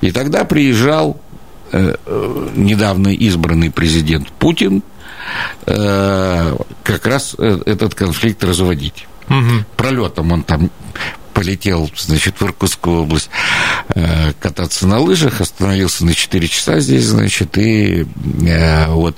И 0.00 0.10
тогда 0.10 0.44
приезжал 0.44 1.20
недавно 1.72 3.08
избранный 3.08 3.70
президент 3.70 4.28
Путин 4.32 4.82
как 5.64 7.06
раз 7.06 7.34
этот 7.38 7.94
конфликт 7.94 8.44
разводить. 8.44 9.06
Угу. 9.28 9.64
Пролетом 9.76 10.32
он 10.32 10.42
там 10.42 10.70
полетел, 11.32 11.90
значит, 11.96 12.40
в 12.40 12.44
Иркутскую 12.44 13.02
область 13.02 13.30
э, 13.94 14.32
кататься 14.40 14.86
на 14.86 14.98
лыжах, 14.98 15.40
остановился 15.40 16.04
на 16.04 16.14
4 16.14 16.48
часа 16.48 16.80
здесь, 16.80 17.04
значит, 17.04 17.58
и 17.58 18.06
э, 18.46 18.86
вот 18.88 19.16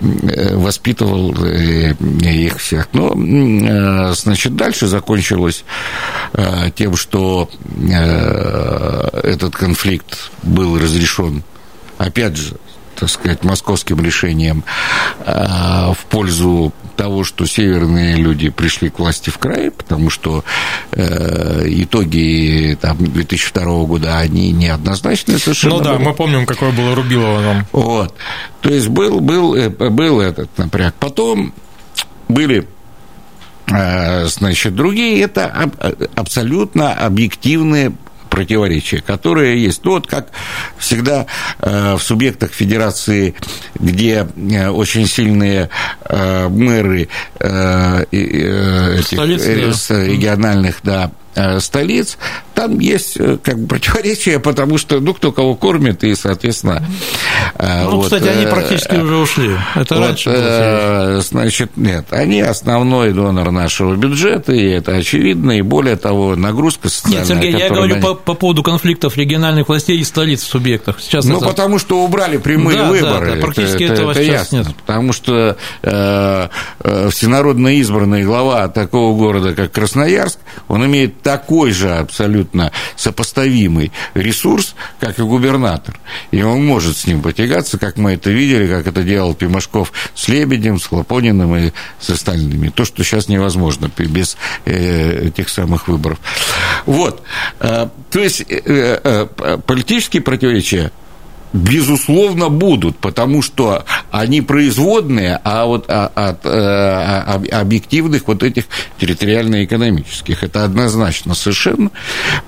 э, 0.00 0.56
воспитывал 0.56 1.32
их 1.32 2.58
всех. 2.58 2.88
Но, 2.92 4.12
значит, 4.14 4.56
дальше 4.56 4.86
закончилось 4.86 5.64
тем, 6.74 6.96
что 6.96 7.48
этот 9.22 9.54
конфликт 9.54 10.30
был 10.42 10.78
разрешен, 10.78 11.42
опять 11.98 12.36
же, 12.36 12.56
так 12.96 13.10
сказать, 13.10 13.44
московским 13.44 14.00
решением 14.00 14.64
в 15.24 15.98
пользу 16.08 16.72
того, 16.92 17.24
что 17.24 17.46
северные 17.46 18.16
люди 18.16 18.48
пришли 18.50 18.90
к 18.90 18.98
власти 18.98 19.30
в 19.30 19.38
край, 19.38 19.70
потому 19.70 20.10
что 20.10 20.44
э, 20.92 21.64
итоги 21.66 22.76
там, 22.80 22.96
2002 22.98 23.84
года, 23.84 24.18
они 24.18 24.52
неоднозначные 24.52 25.38
совершенно. 25.38 25.76
Ну 25.76 25.80
да, 25.82 25.94
были. 25.94 26.04
мы 26.04 26.14
помним, 26.14 26.46
какое 26.46 26.72
было 26.72 26.94
Рубилово 26.94 27.42
там. 27.42 27.66
Вот. 27.72 28.14
То 28.60 28.70
есть 28.70 28.88
был, 28.88 29.20
был, 29.20 29.54
э, 29.54 29.68
был 29.68 30.20
этот 30.20 30.56
напряг. 30.58 30.94
Потом 30.94 31.52
были 32.28 32.66
э, 33.68 34.26
значит, 34.26 34.74
другие, 34.74 35.22
это 35.22 35.70
абсолютно 36.14 36.92
объективные 36.92 37.92
противоречия, 38.32 39.02
которые 39.02 39.62
есть. 39.62 39.84
Ну, 39.84 39.92
вот 39.92 40.06
как 40.06 40.28
всегда 40.78 41.26
э, 41.60 41.94
в 41.96 42.02
субъектах 42.02 42.52
федерации, 42.52 43.34
где 43.74 44.26
э, 44.36 44.68
очень 44.68 45.06
сильные 45.06 45.68
э, 46.06 46.48
мэры 46.48 47.08
этих 47.38 49.06
Столицы, 49.06 49.94
да. 49.94 50.04
региональных 50.06 50.80
да, 50.82 51.10
столиц, 51.60 52.18
там 52.54 52.78
есть 52.78 53.16
э, 53.18 53.38
как 53.42 53.58
бы 53.58 53.66
противоречия, 53.68 54.38
потому 54.38 54.78
что, 54.78 55.00
ну, 55.00 55.14
кто 55.14 55.32
кого 55.32 55.54
кормит, 55.54 56.04
и, 56.04 56.14
соответственно... 56.14 56.84
Э, 57.58 57.84
ну, 57.84 57.96
вот, 57.96 58.04
кстати, 58.04 58.28
они 58.28 58.44
э, 58.44 58.50
практически 58.50 58.94
уже 58.94 59.16
ушли. 59.16 59.56
Это 59.74 59.96
вот, 59.96 60.06
раньше 60.06 60.30
было. 60.30 61.20
Значит, 61.20 61.76
нет, 61.76 62.06
они 62.10 62.40
основной 62.40 63.12
донор 63.12 63.50
нашего 63.50 63.96
бюджета, 63.96 64.52
и 64.52 64.64
это 64.64 64.92
очевидно, 64.92 65.52
и 65.52 65.62
более 65.62 65.96
того, 65.96 66.36
нагрузка 66.36 66.88
социальная... 66.88 67.20
Нет, 67.20 67.28
Сергей, 67.28 67.52
я 67.52 67.70
говорю 67.70 68.00
по, 68.00 68.14
по 68.14 68.34
поводу 68.34 68.62
конфликов 68.62 69.16
региональных 69.16 69.68
властей 69.68 69.98
и 69.98 70.04
столиц 70.04 70.42
в 70.42 70.48
субъектах. 70.48 71.00
Сейчас 71.00 71.24
ну, 71.24 71.38
это... 71.38 71.46
потому 71.46 71.78
что 71.78 72.04
убрали 72.04 72.36
прямые 72.36 72.78
да, 72.78 72.88
выборы. 72.90 73.26
Да, 73.26 73.34
да, 73.36 73.40
практически 73.40 73.84
это, 73.84 73.94
этого 73.94 74.10
это 74.12 74.22
сейчас 74.22 74.52
ясно, 74.52 74.56
нет. 74.56 74.76
Потому 74.76 75.12
что 75.12 75.56
э, 75.82 76.48
всенародно 77.10 77.68
избранный 77.78 78.24
глава 78.24 78.68
такого 78.68 79.16
города, 79.16 79.54
как 79.54 79.72
Красноярск, 79.72 80.38
он 80.68 80.84
имеет 80.86 81.21
такой 81.22 81.72
же 81.72 81.90
абсолютно 81.90 82.72
сопоставимый 82.96 83.92
ресурс, 84.14 84.74
как 85.00 85.18
и 85.18 85.22
губернатор. 85.22 85.98
И 86.30 86.42
он 86.42 86.64
может 86.64 86.96
с 86.96 87.06
ним 87.06 87.22
потягаться, 87.22 87.78
как 87.78 87.96
мы 87.96 88.12
это 88.12 88.30
видели, 88.30 88.68
как 88.68 88.86
это 88.86 89.02
делал 89.02 89.34
Пимашков 89.34 89.92
с 90.14 90.28
Лебедем, 90.28 90.78
с 90.78 90.86
Хлопониным 90.86 91.56
и 91.56 91.72
с 92.00 92.10
остальными. 92.10 92.68
То, 92.68 92.84
что 92.84 93.04
сейчас 93.04 93.28
невозможно 93.28 93.90
без 93.96 94.36
э, 94.64 95.28
этих 95.28 95.48
самых 95.48 95.88
выборов. 95.88 96.18
Вот. 96.86 97.22
Э, 97.60 97.88
то 98.10 98.20
есть 98.20 98.44
э, 98.48 99.26
политические 99.66 100.22
противоречия 100.22 100.90
безусловно, 101.52 102.48
будут, 102.48 102.96
потому 102.96 103.42
что 103.42 103.84
они 104.10 104.40
производные 104.40 105.40
а 105.44 105.66
вот 105.66 105.86
а, 105.88 106.10
от 106.14 106.44
э, 106.44 107.48
объективных 107.50 108.26
вот 108.26 108.42
этих 108.42 108.64
территориально-экономических. 108.98 110.42
Это 110.42 110.64
однозначно 110.64 111.34
совершенно. 111.34 111.90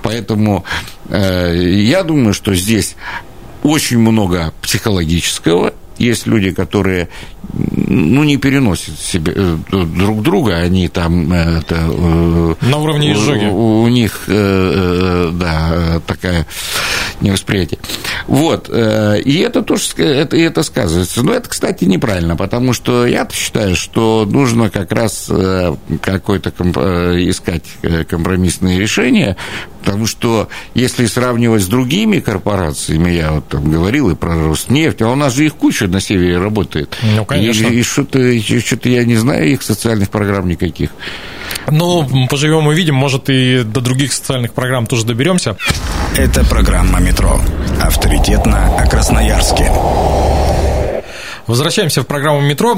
Поэтому 0.02 0.64
э, 1.08 1.54
я 1.56 2.02
думаю, 2.02 2.34
что 2.34 2.54
здесь 2.54 2.96
очень 3.62 3.98
много 3.98 4.52
психологического, 4.62 5.74
есть 5.96 6.26
люди, 6.26 6.50
которые 6.50 7.08
ну, 7.52 8.24
не 8.24 8.36
переносят 8.36 8.98
себе 8.98 9.32
э, 9.36 9.56
друг 9.70 10.22
друга, 10.22 10.56
они 10.56 10.88
там 10.88 11.32
это, 11.32 11.76
на 12.60 12.78
уровне 12.78 13.12
изжоги. 13.12 13.44
У, 13.44 13.82
у 13.82 13.88
них, 13.88 14.24
да, 14.26 16.00
такая 16.06 16.46
невосприятие. 17.20 17.78
Вот. 18.26 18.68
Э, 18.70 19.20
и 19.20 19.38
это 19.40 19.62
тоже 19.62 19.84
это, 19.98 20.36
это 20.36 20.62
сказывается. 20.62 21.22
Но 21.22 21.32
это, 21.32 21.48
кстати, 21.48 21.84
неправильно, 21.84 22.36
потому 22.36 22.72
что 22.72 23.06
я 23.06 23.28
считаю, 23.32 23.76
что 23.76 24.26
нужно 24.28 24.70
как 24.70 24.92
раз 24.92 25.26
э, 25.30 25.74
какой-то 26.00 26.50
комп... 26.50 26.78
Э, 26.78 27.14
искать 27.18 27.64
компромиссные 28.08 28.78
решения, 28.78 29.36
потому 29.84 30.06
что 30.06 30.48
если 30.74 31.04
сравнивать 31.06 31.62
с 31.62 31.66
другими 31.66 32.18
корпорациями, 32.18 33.10
я 33.10 33.32
вот 33.32 33.48
там 33.48 33.70
говорил 33.70 34.10
и 34.10 34.14
про 34.14 34.34
Роснефть, 34.34 35.02
а 35.02 35.08
у 35.08 35.14
нас 35.14 35.34
же 35.34 35.44
их 35.44 35.54
куча 35.56 35.86
на 35.86 36.00
севере 36.00 36.38
работает. 36.38 36.96
Ну, 37.02 37.24
конечно. 37.26 37.66
И, 37.66 37.80
и 37.80 37.82
что-то, 37.82 38.18
что-то 38.40 38.88
я 38.88 39.04
не 39.04 39.16
знаю 39.16 39.52
их 39.52 39.62
социальных 39.62 40.08
программ 40.08 40.48
никаких. 40.48 40.90
Ну, 41.70 42.08
поживем 42.30 42.70
и 42.70 42.74
видим, 42.74 42.94
может, 42.94 43.28
и 43.28 43.62
до 43.62 43.80
других 43.80 44.12
социальных 44.12 44.54
программ 44.54 44.86
тоже 44.86 45.04
доберемся. 45.04 45.56
Это 46.16 46.44
программа 46.44 47.00
«Метро». 47.00 47.40
Авторитетно 47.80 48.78
о 48.78 48.86
Красноярске. 48.86 49.70
Возвращаемся 51.46 52.02
в 52.02 52.06
программу 52.06 52.40
«Метро». 52.40 52.74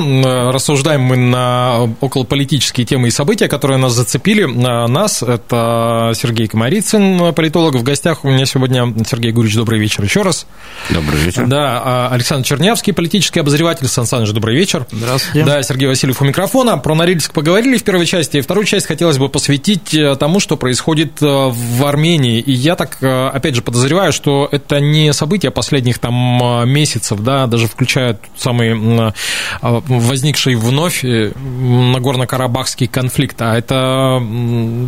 Рассуждаем 0.50 1.02
мы 1.02 1.16
на 1.16 1.88
околополитические 2.00 2.84
темы 2.84 3.08
и 3.08 3.10
события, 3.12 3.46
которые 3.46 3.78
нас 3.78 3.92
зацепили. 3.92 4.44
Нас, 4.44 5.22
это 5.22 6.10
Сергей 6.16 6.48
Комарицын, 6.48 7.32
политолог. 7.32 7.76
В 7.76 7.84
гостях 7.84 8.24
у 8.24 8.28
меня 8.28 8.44
сегодня 8.44 8.92
Сергей 9.08 9.30
Гурич. 9.30 9.54
Добрый 9.54 9.78
вечер 9.78 10.02
еще 10.02 10.22
раз. 10.22 10.46
Добрый 10.90 11.20
вечер. 11.20 11.46
Да, 11.46 11.80
а 11.84 12.08
Александр 12.10 12.44
Чернявский, 12.44 12.92
политический 12.92 13.38
обозреватель. 13.38 13.86
Сан 13.86 14.04
Саныч, 14.04 14.30
добрый 14.30 14.56
вечер. 14.56 14.84
Здравствуйте. 14.90 15.46
Да, 15.46 15.62
Сергей 15.62 15.86
Васильев 15.86 16.20
у 16.20 16.24
микрофона. 16.24 16.76
Про 16.76 16.96
Норильск 16.96 17.32
поговорили 17.32 17.76
в 17.76 17.84
первой 17.84 18.06
части. 18.06 18.40
Вторую 18.40 18.66
часть 18.66 18.86
хотелось 18.86 19.18
бы 19.18 19.28
посвятить 19.28 19.94
э, 19.94 20.16
тому, 20.16 20.40
что 20.40 20.56
происходит 20.56 21.22
э, 21.22 21.26
в 21.26 21.86
Армении. 21.86 22.40
И 22.40 22.50
я 22.50 22.74
так, 22.74 22.98
э, 23.00 23.28
опять 23.28 23.54
же, 23.54 23.62
подозреваю, 23.62 24.12
что 24.12 24.48
это 24.50 24.80
не 24.80 25.12
события 25.12 25.52
последних 25.52 26.00
там 26.00 26.68
месяцев, 26.68 27.20
да, 27.20 27.46
даже 27.46 27.68
включая 27.68 28.18
сам 28.36 28.55
самый 28.56 29.12
а, 29.60 29.82
возникший 29.86 30.54
вновь 30.54 31.04
э, 31.04 31.32
Нагорно-Карабахский 31.34 32.88
конфликт, 32.88 33.40
а 33.40 33.56
это 33.56 34.22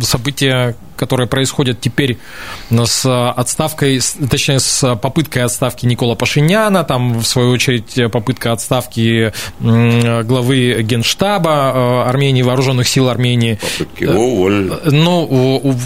события, 0.01 0.75
которые 0.99 1.27
происходят 1.27 1.79
теперь 1.79 2.17
с 2.69 3.31
отставкой, 3.31 4.01
точнее, 4.29 4.59
с 4.59 4.95
попыткой 4.97 5.43
отставки 5.43 5.85
Никола 5.85 6.15
Пашиняна, 6.15 6.83
там, 6.83 7.19
в 7.19 7.25
свою 7.25 7.51
очередь, 7.51 8.11
попытка 8.11 8.51
отставки 8.51 9.31
главы 9.59 10.81
Генштаба 10.83 11.71
э, 11.73 12.09
Армении, 12.09 12.41
Вооруженных 12.41 12.87
сил 12.87 13.07
Армении. 13.07 13.59
Попытки 13.77 14.03
уволили. 14.03 14.73
Ну, 14.91 15.77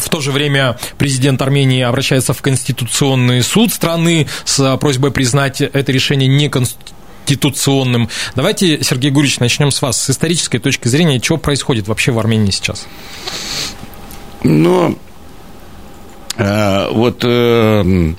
в 0.00 0.08
то 0.08 0.20
же 0.20 0.30
время 0.30 0.78
президент 0.96 1.42
Армении 1.42 1.82
обращается 1.82 2.32
в 2.32 2.40
Конституционный 2.40 3.42
суд 3.42 3.72
страны 3.72 4.28
с 4.44 4.76
просьбой 4.76 5.10
признать 5.10 5.60
это 5.60 5.90
решение 5.90 6.28
неконституционным 6.28 7.00
конституционным. 7.30 8.08
Давайте, 8.34 8.82
Сергей 8.82 9.10
Гурич, 9.10 9.38
начнем 9.38 9.70
с 9.70 9.82
вас. 9.82 10.02
С 10.02 10.10
исторической 10.10 10.58
точки 10.58 10.88
зрения, 10.88 11.20
что 11.22 11.36
происходит 11.36 11.86
вообще 11.86 12.10
в 12.10 12.18
Армении 12.18 12.50
сейчас? 12.50 12.86
Ну, 14.42 14.98
э, 16.36 16.88
вот 16.92 17.24
э, 17.24 18.14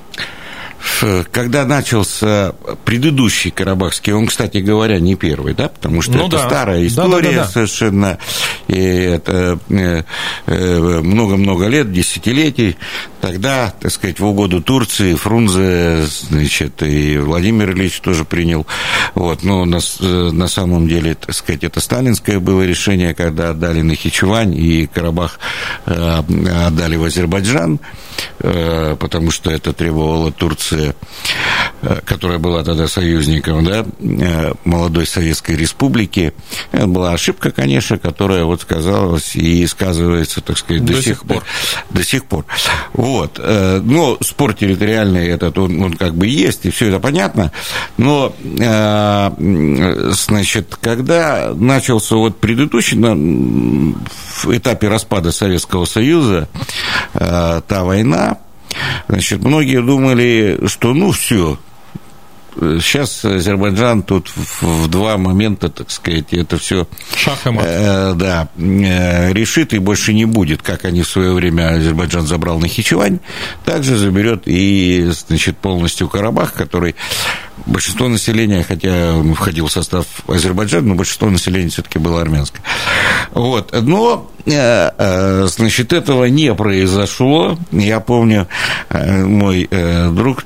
когда 1.30 1.64
начался 1.64 2.54
предыдущий 2.84 3.50
Карабахский, 3.50 4.12
он, 4.12 4.26
кстати 4.26 4.58
говоря, 4.58 4.98
не 5.00 5.14
первый, 5.14 5.54
да, 5.54 5.68
потому 5.68 6.02
что 6.02 6.12
ну, 6.12 6.26
это 6.26 6.38
да. 6.38 6.46
старая 6.46 6.86
история 6.86 7.30
да, 7.30 7.36
да, 7.36 7.44
да, 7.44 7.48
совершенно, 7.48 8.18
и 8.72 8.78
это 8.78 9.58
э, 9.68 10.02
э, 10.46 11.00
много-много 11.02 11.66
лет, 11.66 11.92
десятилетий. 11.92 12.76
Тогда, 13.20 13.72
так 13.78 13.92
сказать, 13.92 14.18
в 14.18 14.24
угоду 14.24 14.62
Турции 14.62 15.14
Фрунзе, 15.14 16.04
значит, 16.06 16.82
и 16.82 17.18
Владимир 17.18 17.72
Ильич 17.72 18.00
тоже 18.00 18.24
принял. 18.24 18.66
Вот, 19.14 19.42
но 19.42 19.66
на, 19.66 19.78
э, 19.78 20.30
на 20.32 20.48
самом 20.48 20.88
деле, 20.88 21.14
так 21.14 21.34
сказать, 21.34 21.64
это 21.64 21.80
сталинское 21.80 22.40
было 22.40 22.62
решение, 22.62 23.14
когда 23.14 23.50
отдали 23.50 23.82
Нахичевань 23.82 24.54
и 24.54 24.86
Карабах 24.86 25.38
отдали 25.84 26.96
в 26.96 27.04
Азербайджан, 27.04 27.78
потому 28.38 29.30
что 29.30 29.50
это 29.50 29.72
требовала 29.72 30.32
Турция. 30.32 30.94
Которая 32.04 32.38
была 32.38 32.62
тогда 32.62 32.86
союзником, 32.86 33.64
да, 33.64 33.84
молодой 34.64 35.06
Советской 35.06 35.56
Республики. 35.56 36.32
Это 36.70 36.86
была 36.86 37.12
ошибка, 37.12 37.50
конечно, 37.50 37.98
которая 37.98 38.44
вот 38.44 38.61
сказалась 38.62 39.36
и 39.36 39.66
сказывается, 39.66 40.40
так 40.40 40.58
сказать, 40.58 40.84
до, 40.84 40.94
до 40.94 41.02
сих 41.02 41.22
пор. 41.24 41.44
До 41.90 42.02
сих 42.04 42.24
пор. 42.24 42.46
Вот. 42.94 43.38
Э, 43.38 43.80
но 43.82 44.16
спор 44.22 44.54
территориальный 44.54 45.28
этот, 45.28 45.58
он, 45.58 45.82
он 45.82 45.92
как 45.94 46.14
бы 46.14 46.26
есть, 46.26 46.64
и 46.66 46.70
все 46.70 46.88
это 46.88 46.98
понятно. 47.00 47.52
Но, 47.98 48.34
значит, 50.12 50.76
когда 50.80 51.52
начался 51.54 52.16
вот 52.16 52.38
предыдущий, 52.40 52.96
в 53.02 54.56
этапе 54.56 54.88
распада 54.88 55.32
Советского 55.32 55.84
Союза, 55.84 56.48
та 57.12 57.62
война, 57.84 58.38
Значит, 59.08 59.42
многие 59.42 59.82
думали, 59.82 60.60
что 60.66 60.94
ну 60.94 61.12
все, 61.12 61.58
сейчас 62.56 63.24
Азербайджан 63.24 64.02
тут 64.02 64.30
в 64.60 64.88
два 64.88 65.16
момента, 65.16 65.68
так 65.68 65.90
сказать, 65.90 66.32
это 66.32 66.58
все 66.58 66.86
Шах 67.16 67.46
и 67.46 67.50
мат. 67.50 67.64
Э, 67.66 68.12
да, 68.14 68.48
э, 68.56 69.32
решит 69.32 69.72
и 69.74 69.78
больше 69.78 70.12
не 70.12 70.24
будет, 70.24 70.62
как 70.62 70.84
они 70.84 71.02
в 71.02 71.08
свое 71.08 71.32
время 71.32 71.70
Азербайджан 71.76 72.26
забрал 72.26 72.58
на 72.58 72.68
Хичевань, 72.68 73.20
также 73.64 73.96
заберет 73.96 74.42
и, 74.46 75.10
значит, 75.10 75.56
полностью 75.58 76.08
Карабах, 76.08 76.52
который 76.52 76.94
большинство 77.66 78.08
населения, 78.08 78.64
хотя 78.66 79.14
он 79.14 79.34
входил 79.34 79.66
в 79.66 79.72
состав 79.72 80.06
Азербайджана, 80.26 80.88
но 80.88 80.94
большинство 80.94 81.30
населения 81.30 81.70
все-таки 81.70 81.98
было 81.98 82.20
армянское. 82.20 82.62
Вот. 83.32 83.72
Но, 83.72 84.30
значит, 84.44 85.92
этого 85.92 86.24
не 86.24 86.54
произошло. 86.54 87.58
Я 87.70 88.00
помню, 88.00 88.48
э, 88.88 89.24
мой 89.24 89.68
друг, 90.12 90.44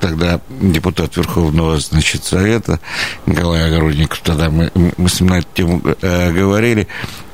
тогда 0.00 0.40
депутат 0.60 1.16
Верховного, 1.16 1.78
значит, 1.78 2.24
Совета, 2.24 2.80
Николай 3.26 3.66
Огородников, 3.66 4.20
тогда 4.20 4.50
мы, 4.50 4.70
мы 4.96 5.08
с 5.08 5.20
ним 5.20 5.30
на 5.30 5.38
эту 5.38 5.48
тему 5.54 5.82
говорили, 5.82 6.86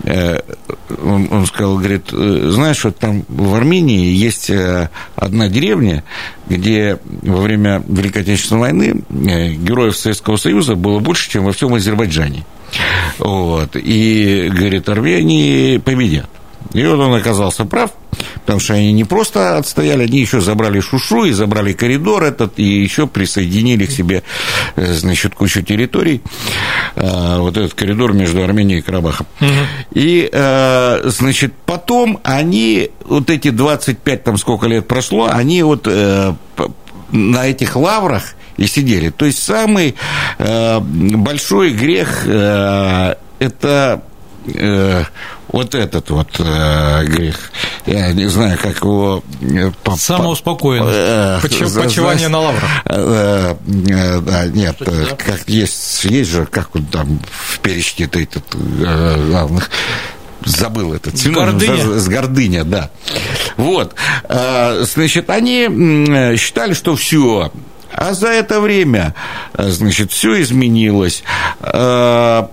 он, 0.04 1.28
он 1.30 1.46
сказал, 1.46 1.78
говорит, 1.78 2.10
знаешь, 2.10 2.84
вот 2.84 2.98
там 2.98 3.24
в 3.28 3.54
Армении 3.54 4.12
есть 4.14 4.50
одна 5.16 5.48
деревня, 5.48 6.04
где 6.48 6.98
во 7.22 7.40
время 7.40 7.82
Великой 7.88 8.22
Отечественной 8.22 8.60
войны 8.60 9.02
героев 9.10 9.96
Советского 9.96 10.36
Союза 10.36 10.74
было 10.74 11.00
больше, 11.00 11.30
чем 11.30 11.44
во 11.44 11.52
всем 11.52 11.74
Азербайджане. 11.74 12.44
Вот. 13.18 13.76
И, 13.76 14.50
говорит, 14.52 14.88
армяне 14.88 15.80
победят. 15.84 16.28
И 16.72 16.84
вот 16.84 16.98
он 16.98 17.14
оказался 17.14 17.64
прав, 17.64 17.90
потому 18.40 18.60
что 18.60 18.74
они 18.74 18.92
не 18.92 19.04
просто 19.04 19.56
отстояли, 19.56 20.04
они 20.04 20.20
еще 20.20 20.40
забрали 20.40 20.80
Шушу 20.80 21.24
и 21.24 21.32
забрали 21.32 21.72
коридор 21.72 22.24
этот, 22.24 22.58
и 22.58 22.64
еще 22.64 23.06
присоединили 23.06 23.86
к 23.86 23.90
себе, 23.90 24.22
э, 24.74 24.92
значит, 24.94 25.34
кучу 25.34 25.62
территорий, 25.62 26.22
э, 26.96 27.38
вот 27.38 27.56
этот 27.56 27.74
коридор 27.74 28.12
между 28.12 28.42
Арменией 28.42 28.80
и 28.80 28.82
Карабахом. 28.82 29.26
Угу. 29.40 29.50
И, 29.94 30.28
э, 30.30 31.00
значит, 31.04 31.54
потом 31.64 32.20
они, 32.24 32.90
вот 33.04 33.30
эти 33.30 33.50
25, 33.50 34.24
там 34.24 34.36
сколько 34.38 34.66
лет 34.66 34.86
прошло, 34.86 35.28
они 35.30 35.62
вот 35.62 35.86
на 35.86 37.46
этих 37.46 37.76
лаврах 37.76 38.34
и 38.56 38.66
сидели. 38.66 39.10
То 39.10 39.26
есть 39.26 39.42
самый 39.42 39.94
э, 40.38 40.80
большой 40.80 41.72
грех 41.72 42.22
э, 42.26 43.14
это 43.38 44.02
э, 44.54 45.04
вот 45.48 45.74
этот 45.74 46.10
вот 46.10 46.28
э, 46.38 47.04
грех. 47.04 47.50
Я 47.86 48.12
не 48.12 48.26
знаю, 48.26 48.58
как 48.60 48.76
его... 48.82 49.22
Э, 49.42 49.70
Самоуспокоенность. 49.96 50.92
Э, 50.92 51.38
Поч- 51.42 51.74
почивание 51.74 52.28
на 52.28 52.40
лаврах. 52.40 52.70
Э, 52.86 53.54
э, 53.88 54.20
да, 54.20 54.46
нет, 54.46 54.76
э, 54.80 55.06
как 55.16 55.48
есть, 55.48 56.04
есть 56.04 56.30
же, 56.30 56.46
как 56.46 56.74
он 56.74 56.84
там 56.86 57.20
в 57.30 57.58
перечне 57.60 58.06
этот 58.06 58.44
э, 58.54 59.26
главных 59.30 59.70
забыл 60.44 60.94
этот 60.94 61.18
синоним. 61.18 61.58
Гордыня. 61.58 61.98
С 61.98 62.08
гордыня, 62.08 62.64
да. 62.64 62.90
Вот. 63.56 63.94
Значит, 64.28 65.28
они 65.30 66.36
считали, 66.36 66.72
что 66.74 66.94
все, 66.94 67.50
а 67.96 68.12
за 68.12 68.28
это 68.28 68.60
время, 68.60 69.14
э, 69.54 69.70
значит, 69.70 70.12
все 70.12 70.40
изменилось. 70.42 71.24
Э, 71.60 72.46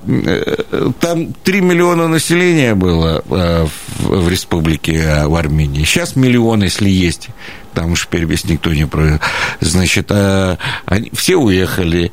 там 1.02 1.34
3 1.34 1.62
миллиона 1.62 2.08
населения 2.08 2.76
было 2.76 3.22
э, 3.30 3.68
в 4.00 4.30
республике, 4.30 5.26
в 5.26 5.36
Армении. 5.36 5.84
Сейчас 5.84 6.16
миллион, 6.16 6.64
если 6.64 6.90
есть 6.90 7.30
там 7.74 7.94
уж 7.94 8.08
перебес 8.08 8.46
никто 8.46 8.72
не 8.72 8.86
провел. 8.86 9.20
Значит, 9.60 10.12
они, 10.12 11.12
все 11.12 11.38
уехали. 11.38 12.12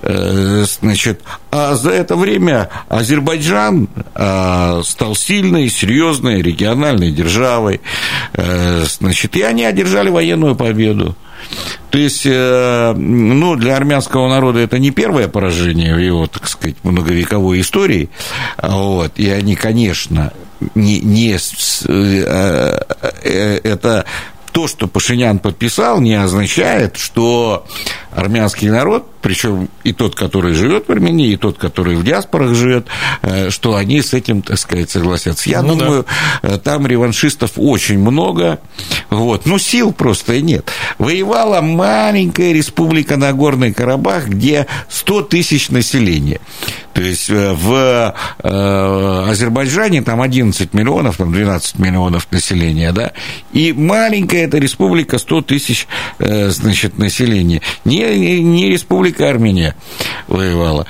Значит, 0.00 1.20
а 1.50 1.74
за 1.74 1.90
это 1.90 2.16
время 2.16 2.70
Азербайджан 2.88 3.90
стал 4.14 5.14
сильной, 5.14 5.68
серьезной 5.68 6.40
региональной 6.40 7.10
державой. 7.10 7.82
Значит, 8.34 9.36
и 9.36 9.42
они 9.42 9.66
одержали 9.66 10.08
военную 10.08 10.56
победу. 10.56 11.14
То 11.90 11.98
есть, 11.98 12.22
э, 12.24 12.94
ну, 12.96 13.56
для 13.56 13.76
армянского 13.76 14.28
народа 14.28 14.60
это 14.60 14.78
не 14.78 14.90
первое 14.90 15.28
поражение 15.28 15.94
в 15.94 15.98
его, 15.98 16.26
так 16.26 16.48
сказать, 16.48 16.76
многовековой 16.82 17.60
истории. 17.60 18.08
Вот, 18.62 19.12
и 19.16 19.28
они, 19.30 19.56
конечно, 19.56 20.32
не, 20.74 21.00
не 21.00 21.36
э, 21.36 22.80
э, 23.22 23.60
это 23.62 24.04
то, 24.52 24.68
что 24.68 24.86
Пашинян 24.86 25.38
подписал, 25.38 26.00
не 26.00 26.14
означает, 26.14 26.96
что 26.96 27.66
армянский 28.14 28.68
народ, 28.68 29.06
причем 29.22 29.68
и 29.84 29.92
тот, 29.92 30.14
который 30.14 30.52
живет 30.52 30.88
в 30.88 30.92
Армении, 30.92 31.30
и 31.30 31.36
тот, 31.36 31.56
который 31.56 31.94
в 31.94 32.04
диаспорах 32.04 32.54
живет, 32.54 32.88
э, 33.22 33.50
что 33.50 33.76
они 33.76 34.02
с 34.02 34.12
этим, 34.12 34.42
так 34.42 34.58
сказать, 34.58 34.90
согласятся. 34.90 35.48
Я 35.48 35.62
ну, 35.62 35.76
думаю, 35.76 36.06
да. 36.42 36.54
Э, 36.54 36.58
там 36.58 36.86
реваншистов 36.86 37.52
очень 37.56 38.00
много, 38.00 38.58
вот, 39.10 39.46
но 39.46 39.58
сил 39.58 39.92
просто 39.92 40.40
нет. 40.40 40.70
Воевала 40.98 41.60
маленькая 41.60 42.52
республика 42.52 43.16
Нагорный 43.16 43.72
Карабах, 43.72 44.26
где 44.26 44.66
100 44.88 45.22
тысяч 45.22 45.70
населения. 45.70 46.40
То 46.92 47.00
есть 47.00 47.30
э, 47.30 47.52
в 47.52 48.14
Азербайджане 48.42 50.02
там 50.02 50.20
11 50.20 50.74
миллионов, 50.74 51.16
там 51.16 51.32
12 51.32 51.78
миллионов 51.78 52.26
населения, 52.30 52.92
да, 52.92 53.12
и 53.52 53.72
маленькая 53.72 54.44
эта 54.44 54.58
республика 54.58 55.18
100 55.18 55.42
тысяч, 55.42 55.86
значит, 56.18 56.98
населения. 56.98 57.62
Не 57.84 58.01
не, 58.10 58.40
не 58.42 58.68
Республика 58.68 59.28
Армения 59.28 59.74
воевала. 60.28 60.86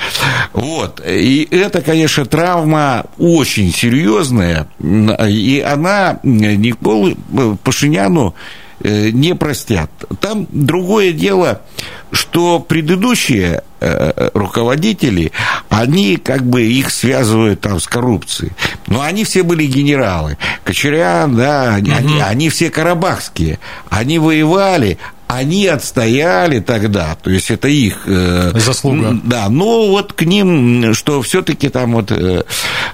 Вот. 0.53 1.01
И 1.07 1.46
это, 1.51 1.81
конечно, 1.81 2.25
травма 2.25 3.07
очень 3.18 3.72
серьезная, 3.72 4.68
и 4.81 5.64
она 5.66 6.20
Николу 6.22 7.14
Пашиняну 7.62 8.35
э, 8.81 9.11
не 9.11 9.35
простят. 9.35 9.90
Там 10.20 10.46
другое 10.51 11.12
дело, 11.12 11.62
что 12.11 12.61
предыдущие 12.61 13.62
э, 13.81 14.31
руководители, 14.35 15.33
они 15.68 16.16
как 16.16 16.44
бы 16.44 16.62
их 16.62 16.90
связывают 16.90 17.61
там 17.61 17.81
с 17.81 17.87
коррупцией. 17.87 18.53
Но 18.87 19.01
они 19.01 19.25
все 19.25 19.42
были 19.42 19.64
генералы. 19.66 20.37
Кочерян, 20.64 21.35
да, 21.35 21.79
угу. 21.79 21.90
они, 21.92 22.20
они 22.20 22.48
все 22.51 22.70
карабахские. 22.70 23.59
Они 23.88 24.18
воевали, 24.18 24.98
они 25.37 25.66
отстояли 25.66 26.61
тогда, 26.61 27.16
то 27.21 27.31
есть 27.31 27.51
это 27.51 27.68
их 27.68 28.03
э, 28.07 28.53
заслуга. 28.55 29.18
Да, 29.25 29.49
но 29.49 29.88
вот 29.88 30.12
к 30.12 30.23
ним, 30.23 30.95
что 30.95 31.23
все-таки 31.23 31.68
там 31.68 31.92
вот 31.92 32.11
э, 32.11 32.45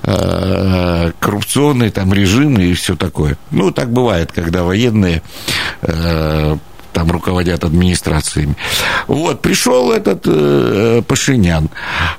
э, 0.03 1.13
коррупционный 1.19 1.91
там 1.91 2.13
режим 2.13 2.59
и 2.59 2.73
все 2.75 2.97
такое. 2.97 3.37
Ну, 3.51 3.71
так 3.71 3.93
бывает, 3.93 4.33
когда 4.33 4.63
военные 4.63 5.23
там 6.99 7.13
руководят 7.13 7.63
администрациями. 7.63 8.57
Вот, 9.07 9.41
пришел 9.41 9.93
этот 9.93 10.23
э, 10.27 11.03
Пашинян. 11.07 11.71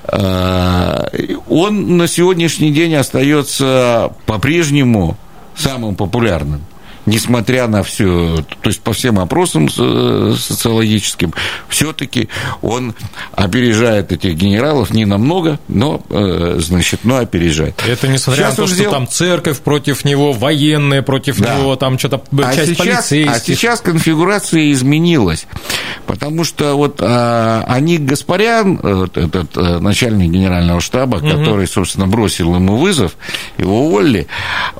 Э, 0.04 1.06
он 1.48 1.98
на 1.98 2.06
сегодняшний 2.06 2.72
день 2.72 2.94
остается 2.94 4.12
по-прежнему 4.24 5.18
самым 5.54 5.96
популярным 5.96 6.62
несмотря 7.06 7.66
на 7.66 7.82
все, 7.82 8.44
то 8.62 8.68
есть 8.68 8.80
по 8.80 8.92
всем 8.92 9.18
опросам 9.18 9.68
социологическим, 9.68 11.32
все-таки 11.68 12.28
он 12.62 12.94
опережает 13.32 14.12
этих 14.12 14.34
генералов 14.34 14.90
не 14.90 15.04
намного, 15.04 15.58
но, 15.68 16.02
э, 16.10 16.56
значит, 16.58 17.00
но 17.04 17.18
опережает. 17.18 17.82
Это 17.86 18.08
несмотря 18.08 18.44
сейчас 18.44 18.58
на 18.58 18.64
то, 18.64 18.66
что 18.66 18.76
сделал... 18.76 18.92
там 18.92 19.08
церковь 19.08 19.60
против 19.60 20.04
него, 20.04 20.32
военные 20.32 21.02
против 21.02 21.38
да. 21.38 21.56
него, 21.56 21.76
там 21.76 21.98
что-то 21.98 22.22
а 22.38 22.54
часть 22.54 22.72
сейчас, 22.72 22.78
полицейских. 22.78 23.30
А 23.34 23.40
сейчас 23.40 23.80
конфигурация 23.80 24.70
изменилась, 24.72 25.46
потому 26.06 26.44
что 26.44 26.74
вот 26.74 27.00
а, 27.00 27.64
они 27.68 27.98
Гаспарян, 27.98 28.78
вот 28.82 29.16
этот 29.16 29.56
а, 29.56 29.80
начальник 29.80 30.30
генерального 30.30 30.80
штаба, 30.80 31.16
угу. 31.16 31.28
который, 31.28 31.66
собственно, 31.66 32.06
бросил 32.06 32.54
ему 32.54 32.76
вызов, 32.76 33.16
его 33.58 33.86
уволили, 33.86 34.26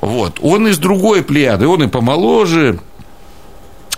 вот, 0.01 0.39
он 0.41 0.67
из 0.67 0.77
другой 0.77 1.23
плеяды, 1.23 1.67
он 1.67 1.83
и 1.83 1.87
помоложе, 1.87 2.20
моложе, 2.21 2.75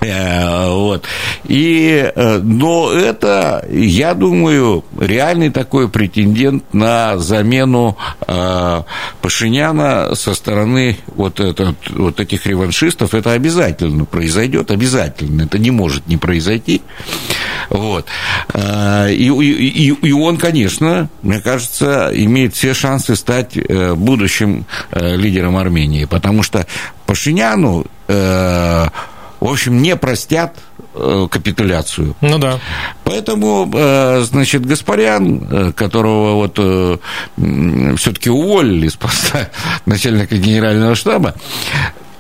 Вот. 0.74 1.06
И, 1.46 2.12
но 2.16 2.92
это, 2.92 3.66
я 3.70 4.14
думаю, 4.14 4.84
реальный 5.00 5.50
такой 5.50 5.90
претендент 5.90 6.74
на 6.74 7.18
замену 7.18 7.98
Пашиняна 9.22 10.16
со 10.16 10.34
стороны 10.34 10.98
вот, 11.16 11.40
этот, 11.40 11.76
вот 11.90 12.20
этих 12.20 12.46
реваншистов. 12.46 13.14
Это 13.14 13.32
обязательно 13.32 14.06
произойдет, 14.06 14.72
обязательно. 14.72 15.44
Это 15.44 15.60
не 15.60 15.72
может 15.72 16.08
не 16.08 16.18
произойти. 16.18 16.82
Вот. 17.70 18.08
И, 18.56 19.10
и, 19.10 19.88
и 19.90 20.12
он, 20.12 20.38
конечно, 20.38 21.10
мне 21.22 21.40
кажется, 21.40 22.12
имеет 22.14 22.56
все 22.56 22.74
шансы 22.74 23.16
стать 23.16 23.58
будущим 23.96 24.66
лидером 24.94 25.58
Армении, 25.58 26.06
потому 26.06 26.44
что 26.44 26.66
Пашиняну, 27.06 27.86
э, 28.08 28.88
в 29.44 29.52
общем, 29.52 29.82
не 29.82 29.96
простят 29.98 30.56
э, 30.96 31.28
капитуляцию. 31.30 32.16
Ну 32.22 32.38
да. 32.38 32.60
Поэтому, 33.04 33.70
э, 33.74 34.22
значит, 34.22 34.66
Гаспарян, 34.66 35.48
э, 35.52 35.72
которого 35.74 36.36
вот 36.36 36.54
все-таки 37.98 38.30
уволили 38.30 38.88
с 38.88 38.96
поста 38.96 39.50
начальника 39.86 40.38
генерального 40.38 40.96
штаба, 40.96 41.36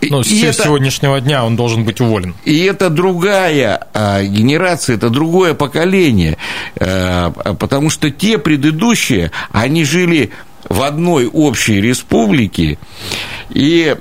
ну, 0.10 0.22
с 0.22 0.28
и 0.28 0.52
сегодняшнего 0.52 1.16
это, 1.16 1.26
дня 1.26 1.46
он 1.46 1.56
должен 1.56 1.86
быть 1.86 2.02
уволен. 2.02 2.36
И 2.44 2.60
это 2.64 2.90
другая 2.90 3.88
а, 3.94 4.22
генерация, 4.22 4.98
это 4.98 5.10
другое 5.10 5.54
поколение, 5.54 6.38
а, 6.78 7.32
потому 7.58 7.90
что 7.90 8.12
те 8.12 8.38
предыдущие, 8.38 9.32
они 9.52 9.86
жили 9.86 10.32
в 10.70 10.82
одной 10.82 11.28
общей 11.28 11.82
республике, 11.82 12.78
и 13.50 13.96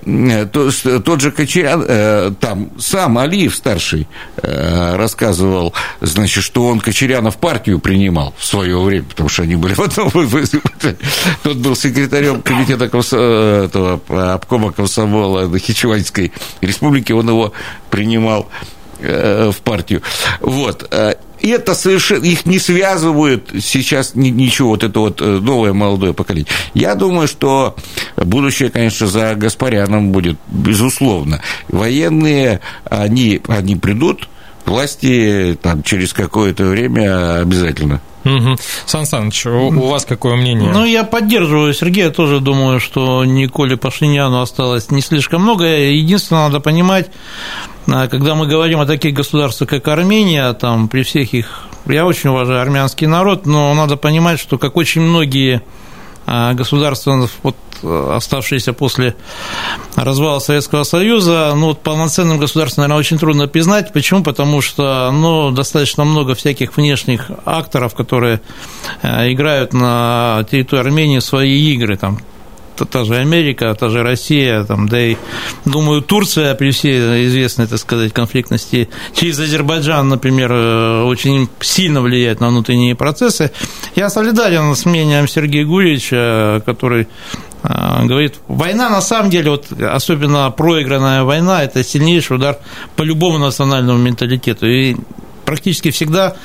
тот 0.52 1.20
же 1.20 1.30
Кочерян, 1.30 1.84
э, 1.86 2.32
там 2.40 2.70
сам 2.78 3.18
Алиев 3.18 3.54
старший 3.54 4.08
э, 4.36 4.96
рассказывал, 4.96 5.74
значит, 6.00 6.42
что 6.42 6.66
он 6.66 6.80
Кочеряна 6.80 7.30
в 7.30 7.36
партию 7.36 7.78
принимал 7.78 8.34
в 8.38 8.44
свое 8.44 8.80
время, 8.80 9.04
потому 9.04 9.28
что 9.28 9.42
они 9.42 9.56
были 9.56 9.74
в 9.76 9.80
одном 9.80 10.10
Тот 11.42 11.56
был 11.56 11.76
секретарем 11.76 12.42
комитета 12.42 12.90
э, 12.92 13.64
этого, 13.66 14.34
обкома 14.34 14.72
комсомола 14.72 15.46
Нахичеванской 15.48 16.32
республики, 16.60 17.12
он 17.12 17.28
его 17.28 17.52
принимал 17.90 18.48
в 19.00 19.56
партию. 19.64 20.00
Вот. 20.40 20.88
Это 21.42 21.74
совершенно, 21.74 22.24
их 22.24 22.46
не 22.46 22.58
связывают 22.58 23.50
сейчас 23.60 24.14
ничего, 24.14 24.70
вот 24.70 24.84
это 24.84 25.00
вот 25.00 25.20
э, 25.20 25.24
новое 25.24 25.72
молодое 25.72 26.14
поколение. 26.14 26.50
Я 26.72 26.94
думаю, 26.94 27.26
что 27.26 27.76
будущее, 28.16 28.70
конечно, 28.70 29.08
за 29.08 29.34
Гаспаряном 29.34 30.12
будет, 30.12 30.38
безусловно. 30.48 31.42
Военные, 31.68 32.60
они, 32.84 33.40
они 33.48 33.76
придут 33.76 34.28
власти 34.64 35.58
там, 35.60 35.82
через 35.82 36.12
какое-то 36.12 36.64
время 36.64 37.40
обязательно. 37.40 38.00
Угу. 38.24 38.56
Сан 38.86 39.06
Саныч, 39.06 39.46
у, 39.46 39.68
у 39.68 39.88
вас 39.88 40.04
какое 40.04 40.36
мнение? 40.36 40.70
Ну, 40.72 40.84
я 40.84 41.04
поддерживаю 41.04 41.74
Сергея, 41.74 42.10
тоже 42.10 42.40
думаю, 42.40 42.78
что 42.78 43.24
Николе 43.24 43.76
Пашиняну 43.76 44.40
осталось 44.40 44.90
не 44.90 45.00
слишком 45.00 45.42
много. 45.42 45.64
Единственное, 45.64 46.44
надо 46.46 46.60
понимать, 46.60 47.10
а 47.88 48.06
когда 48.08 48.34
мы 48.34 48.46
говорим 48.46 48.80
о 48.80 48.86
таких 48.86 49.14
государствах, 49.14 49.70
как 49.70 49.88
Армения, 49.88 50.52
там, 50.52 50.88
при 50.88 51.02
всех 51.02 51.34
их... 51.34 51.64
Я 51.86 52.06
очень 52.06 52.30
уважаю 52.30 52.60
армянский 52.60 53.08
народ, 53.08 53.44
но 53.44 53.74
надо 53.74 53.96
понимать, 53.96 54.38
что, 54.38 54.56
как 54.56 54.76
очень 54.76 55.00
многие 55.00 55.62
а, 56.26 56.54
государства, 56.54 57.28
вот, 57.42 57.56
оставшиеся 57.82 58.72
после 58.72 59.14
развала 59.96 60.38
Советского 60.38 60.84
Союза, 60.84 61.52
ну, 61.54 61.66
вот 61.68 61.82
полноценным 61.82 62.38
государством, 62.38 62.82
наверное, 62.82 63.00
очень 63.00 63.18
трудно 63.18 63.48
признать. 63.48 63.92
Почему? 63.92 64.22
Потому 64.22 64.60
что, 64.60 65.10
ну, 65.12 65.50
достаточно 65.50 66.04
много 66.04 66.34
всяких 66.34 66.76
внешних 66.76 67.30
акторов, 67.44 67.94
которые 67.94 68.40
а, 69.02 69.30
играют 69.30 69.72
на 69.72 70.46
территории 70.50 70.82
Армении 70.82 71.18
свои 71.20 71.72
игры, 71.72 71.96
там, 71.96 72.18
та 72.90 73.04
же 73.04 73.16
Америка, 73.16 73.74
та 73.78 73.88
же 73.88 74.02
Россия, 74.02 74.64
там, 74.64 74.88
да 74.88 75.00
и, 75.00 75.16
думаю, 75.64 76.02
Турция 76.02 76.54
при 76.54 76.70
всей 76.70 77.26
известной, 77.26 77.66
так 77.66 77.78
сказать, 77.78 78.12
конфликтности 78.12 78.88
через 79.14 79.38
Азербайджан, 79.38 80.08
например, 80.08 80.52
э, 80.52 81.02
очень 81.04 81.48
сильно 81.60 82.00
влияет 82.00 82.40
на 82.40 82.48
внутренние 82.48 82.94
процессы. 82.94 83.52
Я 83.94 84.10
солидарен 84.10 84.74
с 84.74 84.84
мнением 84.84 85.28
Сергея 85.28 85.64
Гурьевича, 85.64 86.62
который 86.66 87.02
э, 87.02 87.06
говорит, 87.62 88.40
война 88.48 88.90
на 88.90 89.00
самом 89.00 89.30
деле, 89.30 89.50
вот 89.50 89.72
особенно 89.72 90.50
проигранная 90.50 91.22
война, 91.22 91.62
это 91.62 91.84
сильнейший 91.84 92.36
удар 92.36 92.58
по 92.96 93.02
любому 93.02 93.38
национальному 93.38 93.98
менталитету. 93.98 94.66
И 94.66 94.96
практически 95.44 95.90
всегда 95.90 96.36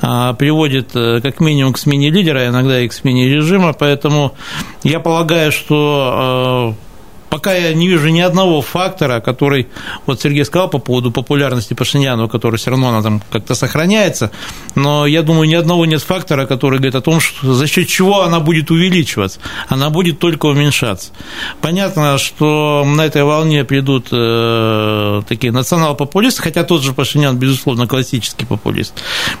а, 0.00 0.34
приводит 0.34 0.90
э, 0.94 1.20
как 1.22 1.40
минимум 1.40 1.72
к 1.72 1.78
смене 1.78 2.10
лидера, 2.10 2.48
иногда 2.48 2.80
и 2.80 2.88
к 2.88 2.92
смене 2.92 3.28
режима, 3.28 3.72
поэтому 3.72 4.34
я 4.82 5.00
полагаю, 5.00 5.52
что 5.52 6.74
э, 6.78 6.85
пока 7.30 7.54
я 7.54 7.74
не 7.74 7.88
вижу 7.88 8.08
ни 8.08 8.20
одного 8.20 8.62
фактора, 8.62 9.20
который, 9.20 9.68
вот 10.06 10.20
Сергей 10.20 10.44
сказал 10.44 10.68
по 10.68 10.78
поводу 10.78 11.10
популярности 11.10 11.74
Пашиняна, 11.74 12.28
который 12.28 12.56
все 12.56 12.70
равно 12.70 12.88
она 12.88 13.02
там 13.02 13.22
как-то 13.30 13.54
сохраняется, 13.54 14.30
но 14.74 15.06
я 15.06 15.22
думаю, 15.22 15.48
ни 15.48 15.54
одного 15.54 15.86
нет 15.86 16.02
фактора, 16.02 16.46
который 16.46 16.78
говорит 16.78 16.94
о 16.94 17.00
том, 17.00 17.20
что 17.20 17.54
за 17.54 17.66
счет 17.66 17.88
чего 17.88 18.22
она 18.22 18.40
будет 18.40 18.70
увеличиваться, 18.70 19.40
она 19.68 19.90
будет 19.90 20.18
только 20.18 20.46
уменьшаться. 20.46 21.12
Понятно, 21.60 22.18
что 22.18 22.84
на 22.84 23.02
этой 23.02 23.24
волне 23.24 23.64
придут 23.64 24.08
э, 24.12 25.22
такие 25.28 25.52
национал-популисты, 25.52 26.42
хотя 26.42 26.64
тот 26.64 26.82
же 26.82 26.92
Пашинян, 26.92 27.36
безусловно, 27.36 27.86
классический 27.86 28.46
популист. 28.46 28.94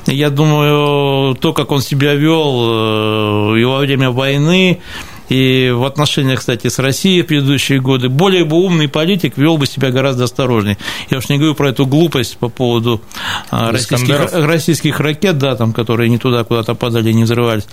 Я 0.06 0.30
думаю, 0.30 1.34
то, 1.34 1.52
как 1.52 1.70
он 1.70 1.80
себя 1.80 2.14
вел 2.14 3.54
э, 3.54 3.60
и 3.60 3.64
во 3.64 3.78
время 3.78 4.10
войны, 4.10 4.80
и 5.28 5.72
в 5.74 5.84
отношениях, 5.84 6.40
кстати, 6.40 6.68
с 6.68 6.78
Россией 6.78 7.22
в 7.22 7.26
предыдущие 7.26 7.80
годы, 7.80 8.08
более 8.08 8.44
бы 8.44 8.56
умный 8.56 8.88
политик 8.88 9.36
вел 9.36 9.56
бы 9.56 9.66
себя 9.66 9.90
гораздо 9.90 10.24
осторожнее. 10.24 10.78
Я 11.10 11.18
уж 11.18 11.28
не 11.28 11.38
говорю 11.38 11.54
про 11.54 11.70
эту 11.70 11.86
глупость 11.86 12.38
по 12.38 12.48
поводу 12.48 13.00
а, 13.50 13.72
российских, 13.72 14.32
российских 14.32 15.00
ракет, 15.00 15.38
да, 15.38 15.56
там, 15.56 15.72
которые 15.72 16.08
не 16.08 16.18
туда 16.18 16.44
куда-то 16.44 16.74
падали, 16.74 17.12
не 17.12 17.24
взрывались. 17.24 17.66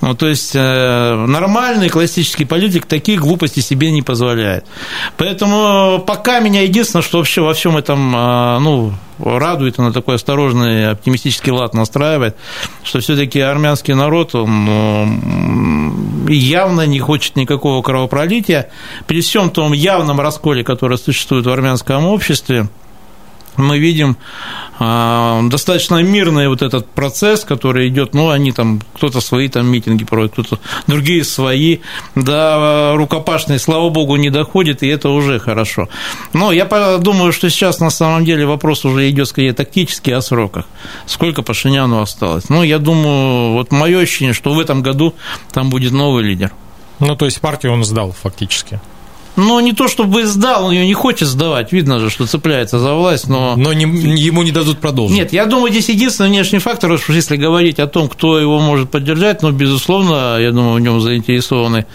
Ну, 0.00 0.14
то 0.14 0.28
есть 0.28 0.52
э, 0.54 1.26
нормальный 1.26 1.88
классический 1.88 2.44
политик 2.44 2.86
такие 2.86 3.18
глупости 3.18 3.60
себе 3.60 3.90
не 3.90 4.02
позволяет. 4.02 4.64
Поэтому 5.16 6.02
пока 6.06 6.40
меня 6.40 6.62
единственное, 6.62 7.02
что 7.02 7.18
вообще 7.18 7.40
во 7.40 7.54
всем 7.54 7.76
этом, 7.76 8.12
а, 8.14 8.58
ну, 8.60 8.92
радует, 9.18 9.78
она 9.78 9.92
такой 9.92 10.16
осторожный, 10.16 10.90
оптимистический 10.90 11.52
лад 11.52 11.74
настраивает, 11.74 12.36
что 12.82 13.00
все-таки 13.00 13.40
армянский 13.40 13.94
народ, 13.94 14.34
он 14.34 16.26
явно 16.28 16.82
не 16.82 17.00
хочет 17.00 17.36
никакого 17.36 17.82
кровопролития. 17.82 18.70
При 19.06 19.20
всем 19.20 19.50
том 19.50 19.72
явном 19.72 20.20
расколе, 20.20 20.64
который 20.64 20.98
существует 20.98 21.46
в 21.46 21.50
армянском 21.50 22.06
обществе, 22.06 22.68
мы 23.58 23.78
видим 23.78 24.16
а, 24.78 25.42
достаточно 25.42 26.02
мирный 26.02 26.48
вот 26.48 26.62
этот 26.62 26.86
процесс, 26.86 27.44
который 27.44 27.88
идет, 27.88 28.14
ну, 28.14 28.30
они 28.30 28.52
там, 28.52 28.80
кто-то 28.94 29.20
свои 29.20 29.48
там 29.48 29.66
митинги 29.66 30.04
проводит, 30.04 30.32
кто-то 30.32 30.60
другие 30.86 31.24
свои, 31.24 31.78
до 32.14 32.94
рукопашной, 32.96 33.58
слава 33.58 33.90
богу, 33.90 34.16
не 34.16 34.30
доходит, 34.30 34.82
и 34.82 34.88
это 34.88 35.10
уже 35.10 35.38
хорошо. 35.38 35.88
Но 36.32 36.52
я 36.52 36.64
думаю, 36.98 37.32
что 37.32 37.50
сейчас 37.50 37.80
на 37.80 37.90
самом 37.90 38.24
деле 38.24 38.46
вопрос 38.46 38.84
уже 38.84 39.10
идет 39.10 39.28
скорее 39.28 39.52
тактически 39.52 40.10
о 40.10 40.20
сроках. 40.20 40.66
Сколько 41.06 41.42
Пашиняну 41.42 42.00
осталось? 42.00 42.48
Ну, 42.48 42.62
я 42.62 42.78
думаю, 42.78 43.54
вот 43.54 43.72
мое 43.72 44.00
ощущение, 44.00 44.32
что 44.32 44.52
в 44.54 44.60
этом 44.60 44.82
году 44.82 45.14
там 45.52 45.70
будет 45.70 45.92
новый 45.92 46.22
лидер. 46.22 46.52
Ну, 47.00 47.16
то 47.16 47.24
есть 47.24 47.40
партию 47.40 47.72
он 47.72 47.84
сдал 47.84 48.12
фактически. 48.12 48.80
Ну, 49.38 49.60
не 49.60 49.72
то 49.72 49.86
чтобы 49.86 50.26
сдал, 50.26 50.66
он 50.66 50.72
ее 50.72 50.84
не 50.84 50.94
хочет 50.94 51.28
сдавать. 51.28 51.72
Видно 51.72 52.00
же, 52.00 52.10
что 52.10 52.26
цепляется 52.26 52.80
за 52.80 52.94
власть, 52.94 53.28
но... 53.28 53.54
Но 53.56 53.72
не, 53.72 53.84
ему 53.84 54.42
не 54.42 54.50
дадут 54.50 54.78
продолжить. 54.78 55.16
Нет, 55.16 55.32
я 55.32 55.46
думаю, 55.46 55.70
здесь 55.70 55.88
единственный 55.88 56.28
внешний 56.30 56.58
фактор, 56.58 56.98
что 56.98 57.12
если 57.12 57.36
говорить 57.36 57.78
о 57.78 57.86
том, 57.86 58.08
кто 58.08 58.40
его 58.40 58.58
может 58.58 58.90
поддержать, 58.90 59.42
ну, 59.42 59.52
безусловно, 59.52 60.38
я 60.40 60.50
думаю, 60.50 60.74
в 60.74 60.80
нем 60.80 61.00
заинтересованы 61.00 61.86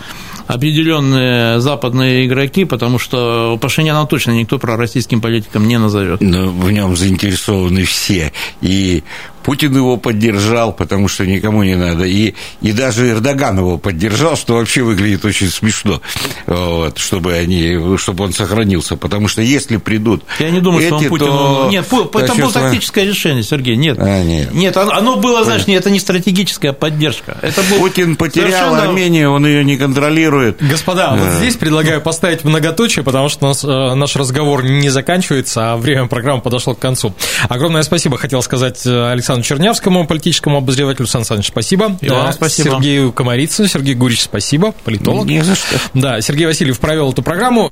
определенные 0.48 1.60
западные 1.60 2.26
игроки, 2.26 2.66
потому 2.66 3.00
что 3.00 3.58
Пашиняна 3.62 4.06
точно 4.06 4.32
никто 4.32 4.60
пророссийским 4.60 5.22
политиком 5.22 5.68
не 5.68 5.78
назовет. 5.78 6.22
Но 6.22 6.48
в 6.48 6.72
нем 6.72 6.96
заинтересованы 6.96 7.84
все. 7.84 8.32
И 8.62 9.04
Путин 9.44 9.76
его 9.76 9.98
поддержал, 9.98 10.74
потому 10.74 11.08
что 11.08 11.26
никому 11.26 11.64
не 11.64 11.76
надо. 11.76 12.06
И, 12.06 12.34
и 12.62 12.72
даже 12.72 13.10
Эрдоган 13.10 13.60
его 13.60 13.78
поддержал, 13.78 14.36
что 14.36 14.56
вообще 14.56 14.82
выглядит 14.82 15.26
очень 15.26 15.50
смешно, 15.50 16.02
вот, 16.48 16.98
чтобы, 16.98 17.34
они, 17.34 17.98
чтобы 17.98 18.24
он 18.24 18.34
сохранился. 18.34 18.96
Потому 18.96 19.28
что 19.28 19.42
если 19.42 19.78
придут 19.78 20.24
Я 20.40 20.50
не 20.50 20.60
думаю, 20.60 20.82
эти, 20.82 20.88
что 20.88 20.98
он 20.98 21.06
Путину... 21.06 21.32
то... 21.32 21.68
Нет, 21.70 21.86
это 21.92 22.36
было 22.36 22.52
тактическое 22.52 23.06
решение, 23.06 23.44
Сергей, 23.44 23.76
нет. 23.76 23.98
А, 24.00 24.24
нет. 24.24 24.54
Нет, 24.54 24.78
оно 24.78 25.18
было, 25.18 25.44
знаешь, 25.44 25.64
это 25.68 25.90
не 25.90 26.00
стратегическая 26.00 26.74
поддержка. 26.74 27.38
Это 27.42 27.62
был 27.64 27.80
Путин 27.80 28.16
потерял 28.16 28.52
совершенно... 28.52 28.84
Армению, 28.84 29.32
он 29.32 29.46
ее 29.46 29.64
не 29.64 29.78
контролирует. 29.78 30.62
Господа, 30.62 31.16
вот 31.16 31.34
здесь 31.40 31.56
предлагаю 31.56 32.02
поставить 32.02 32.44
многоточие, 32.44 33.04
потому 33.04 33.30
что 33.30 33.48
нас, 33.48 33.64
э, 33.64 33.94
наш 33.96 34.16
разговор 34.16 34.64
не 34.64 34.90
заканчивается, 34.90 35.74
а 35.74 35.78
время 35.78 36.08
программы 36.08 36.42
подошло 36.42 36.74
к 36.76 36.80
концу. 36.80 37.14
Огромное 37.50 37.84
спасибо 37.84 38.18
хотел 38.18 38.42
сказать 38.42 38.82
э, 38.86 39.12
Александру 39.34 39.44
Чернявскому, 39.58 40.08
политическому 40.08 40.58
обозревателю. 40.58 41.08
Сан 41.08 41.26
Саныч, 41.26 41.48
спасибо. 41.48 41.98
И 42.02 42.10
вам 42.10 42.28
да, 42.28 42.32
спасибо. 42.34 42.72
Сергею 42.72 43.12
Комарицу, 43.12 43.68
Сергею 43.68 43.98
Гурич, 43.98 44.22
спасибо, 44.22 44.74
политолог. 44.84 45.26
Не 45.26 45.42
за 45.42 45.56
что. 45.56 45.80
Да, 45.94 46.22
Сергей 46.22 46.46
Васильев 46.46 46.80
провел 46.80 47.12
эту 47.12 47.24
программу. 47.24 47.72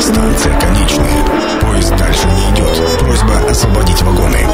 Станция 0.00 0.60
конечная. 0.60 1.24
Поезд 1.60 1.96
дальше 1.96 2.26
не 2.26 2.54
идет. 2.54 2.98
Просьба 2.98 3.50
освободить 3.50 4.02
вагоны. 4.02 4.46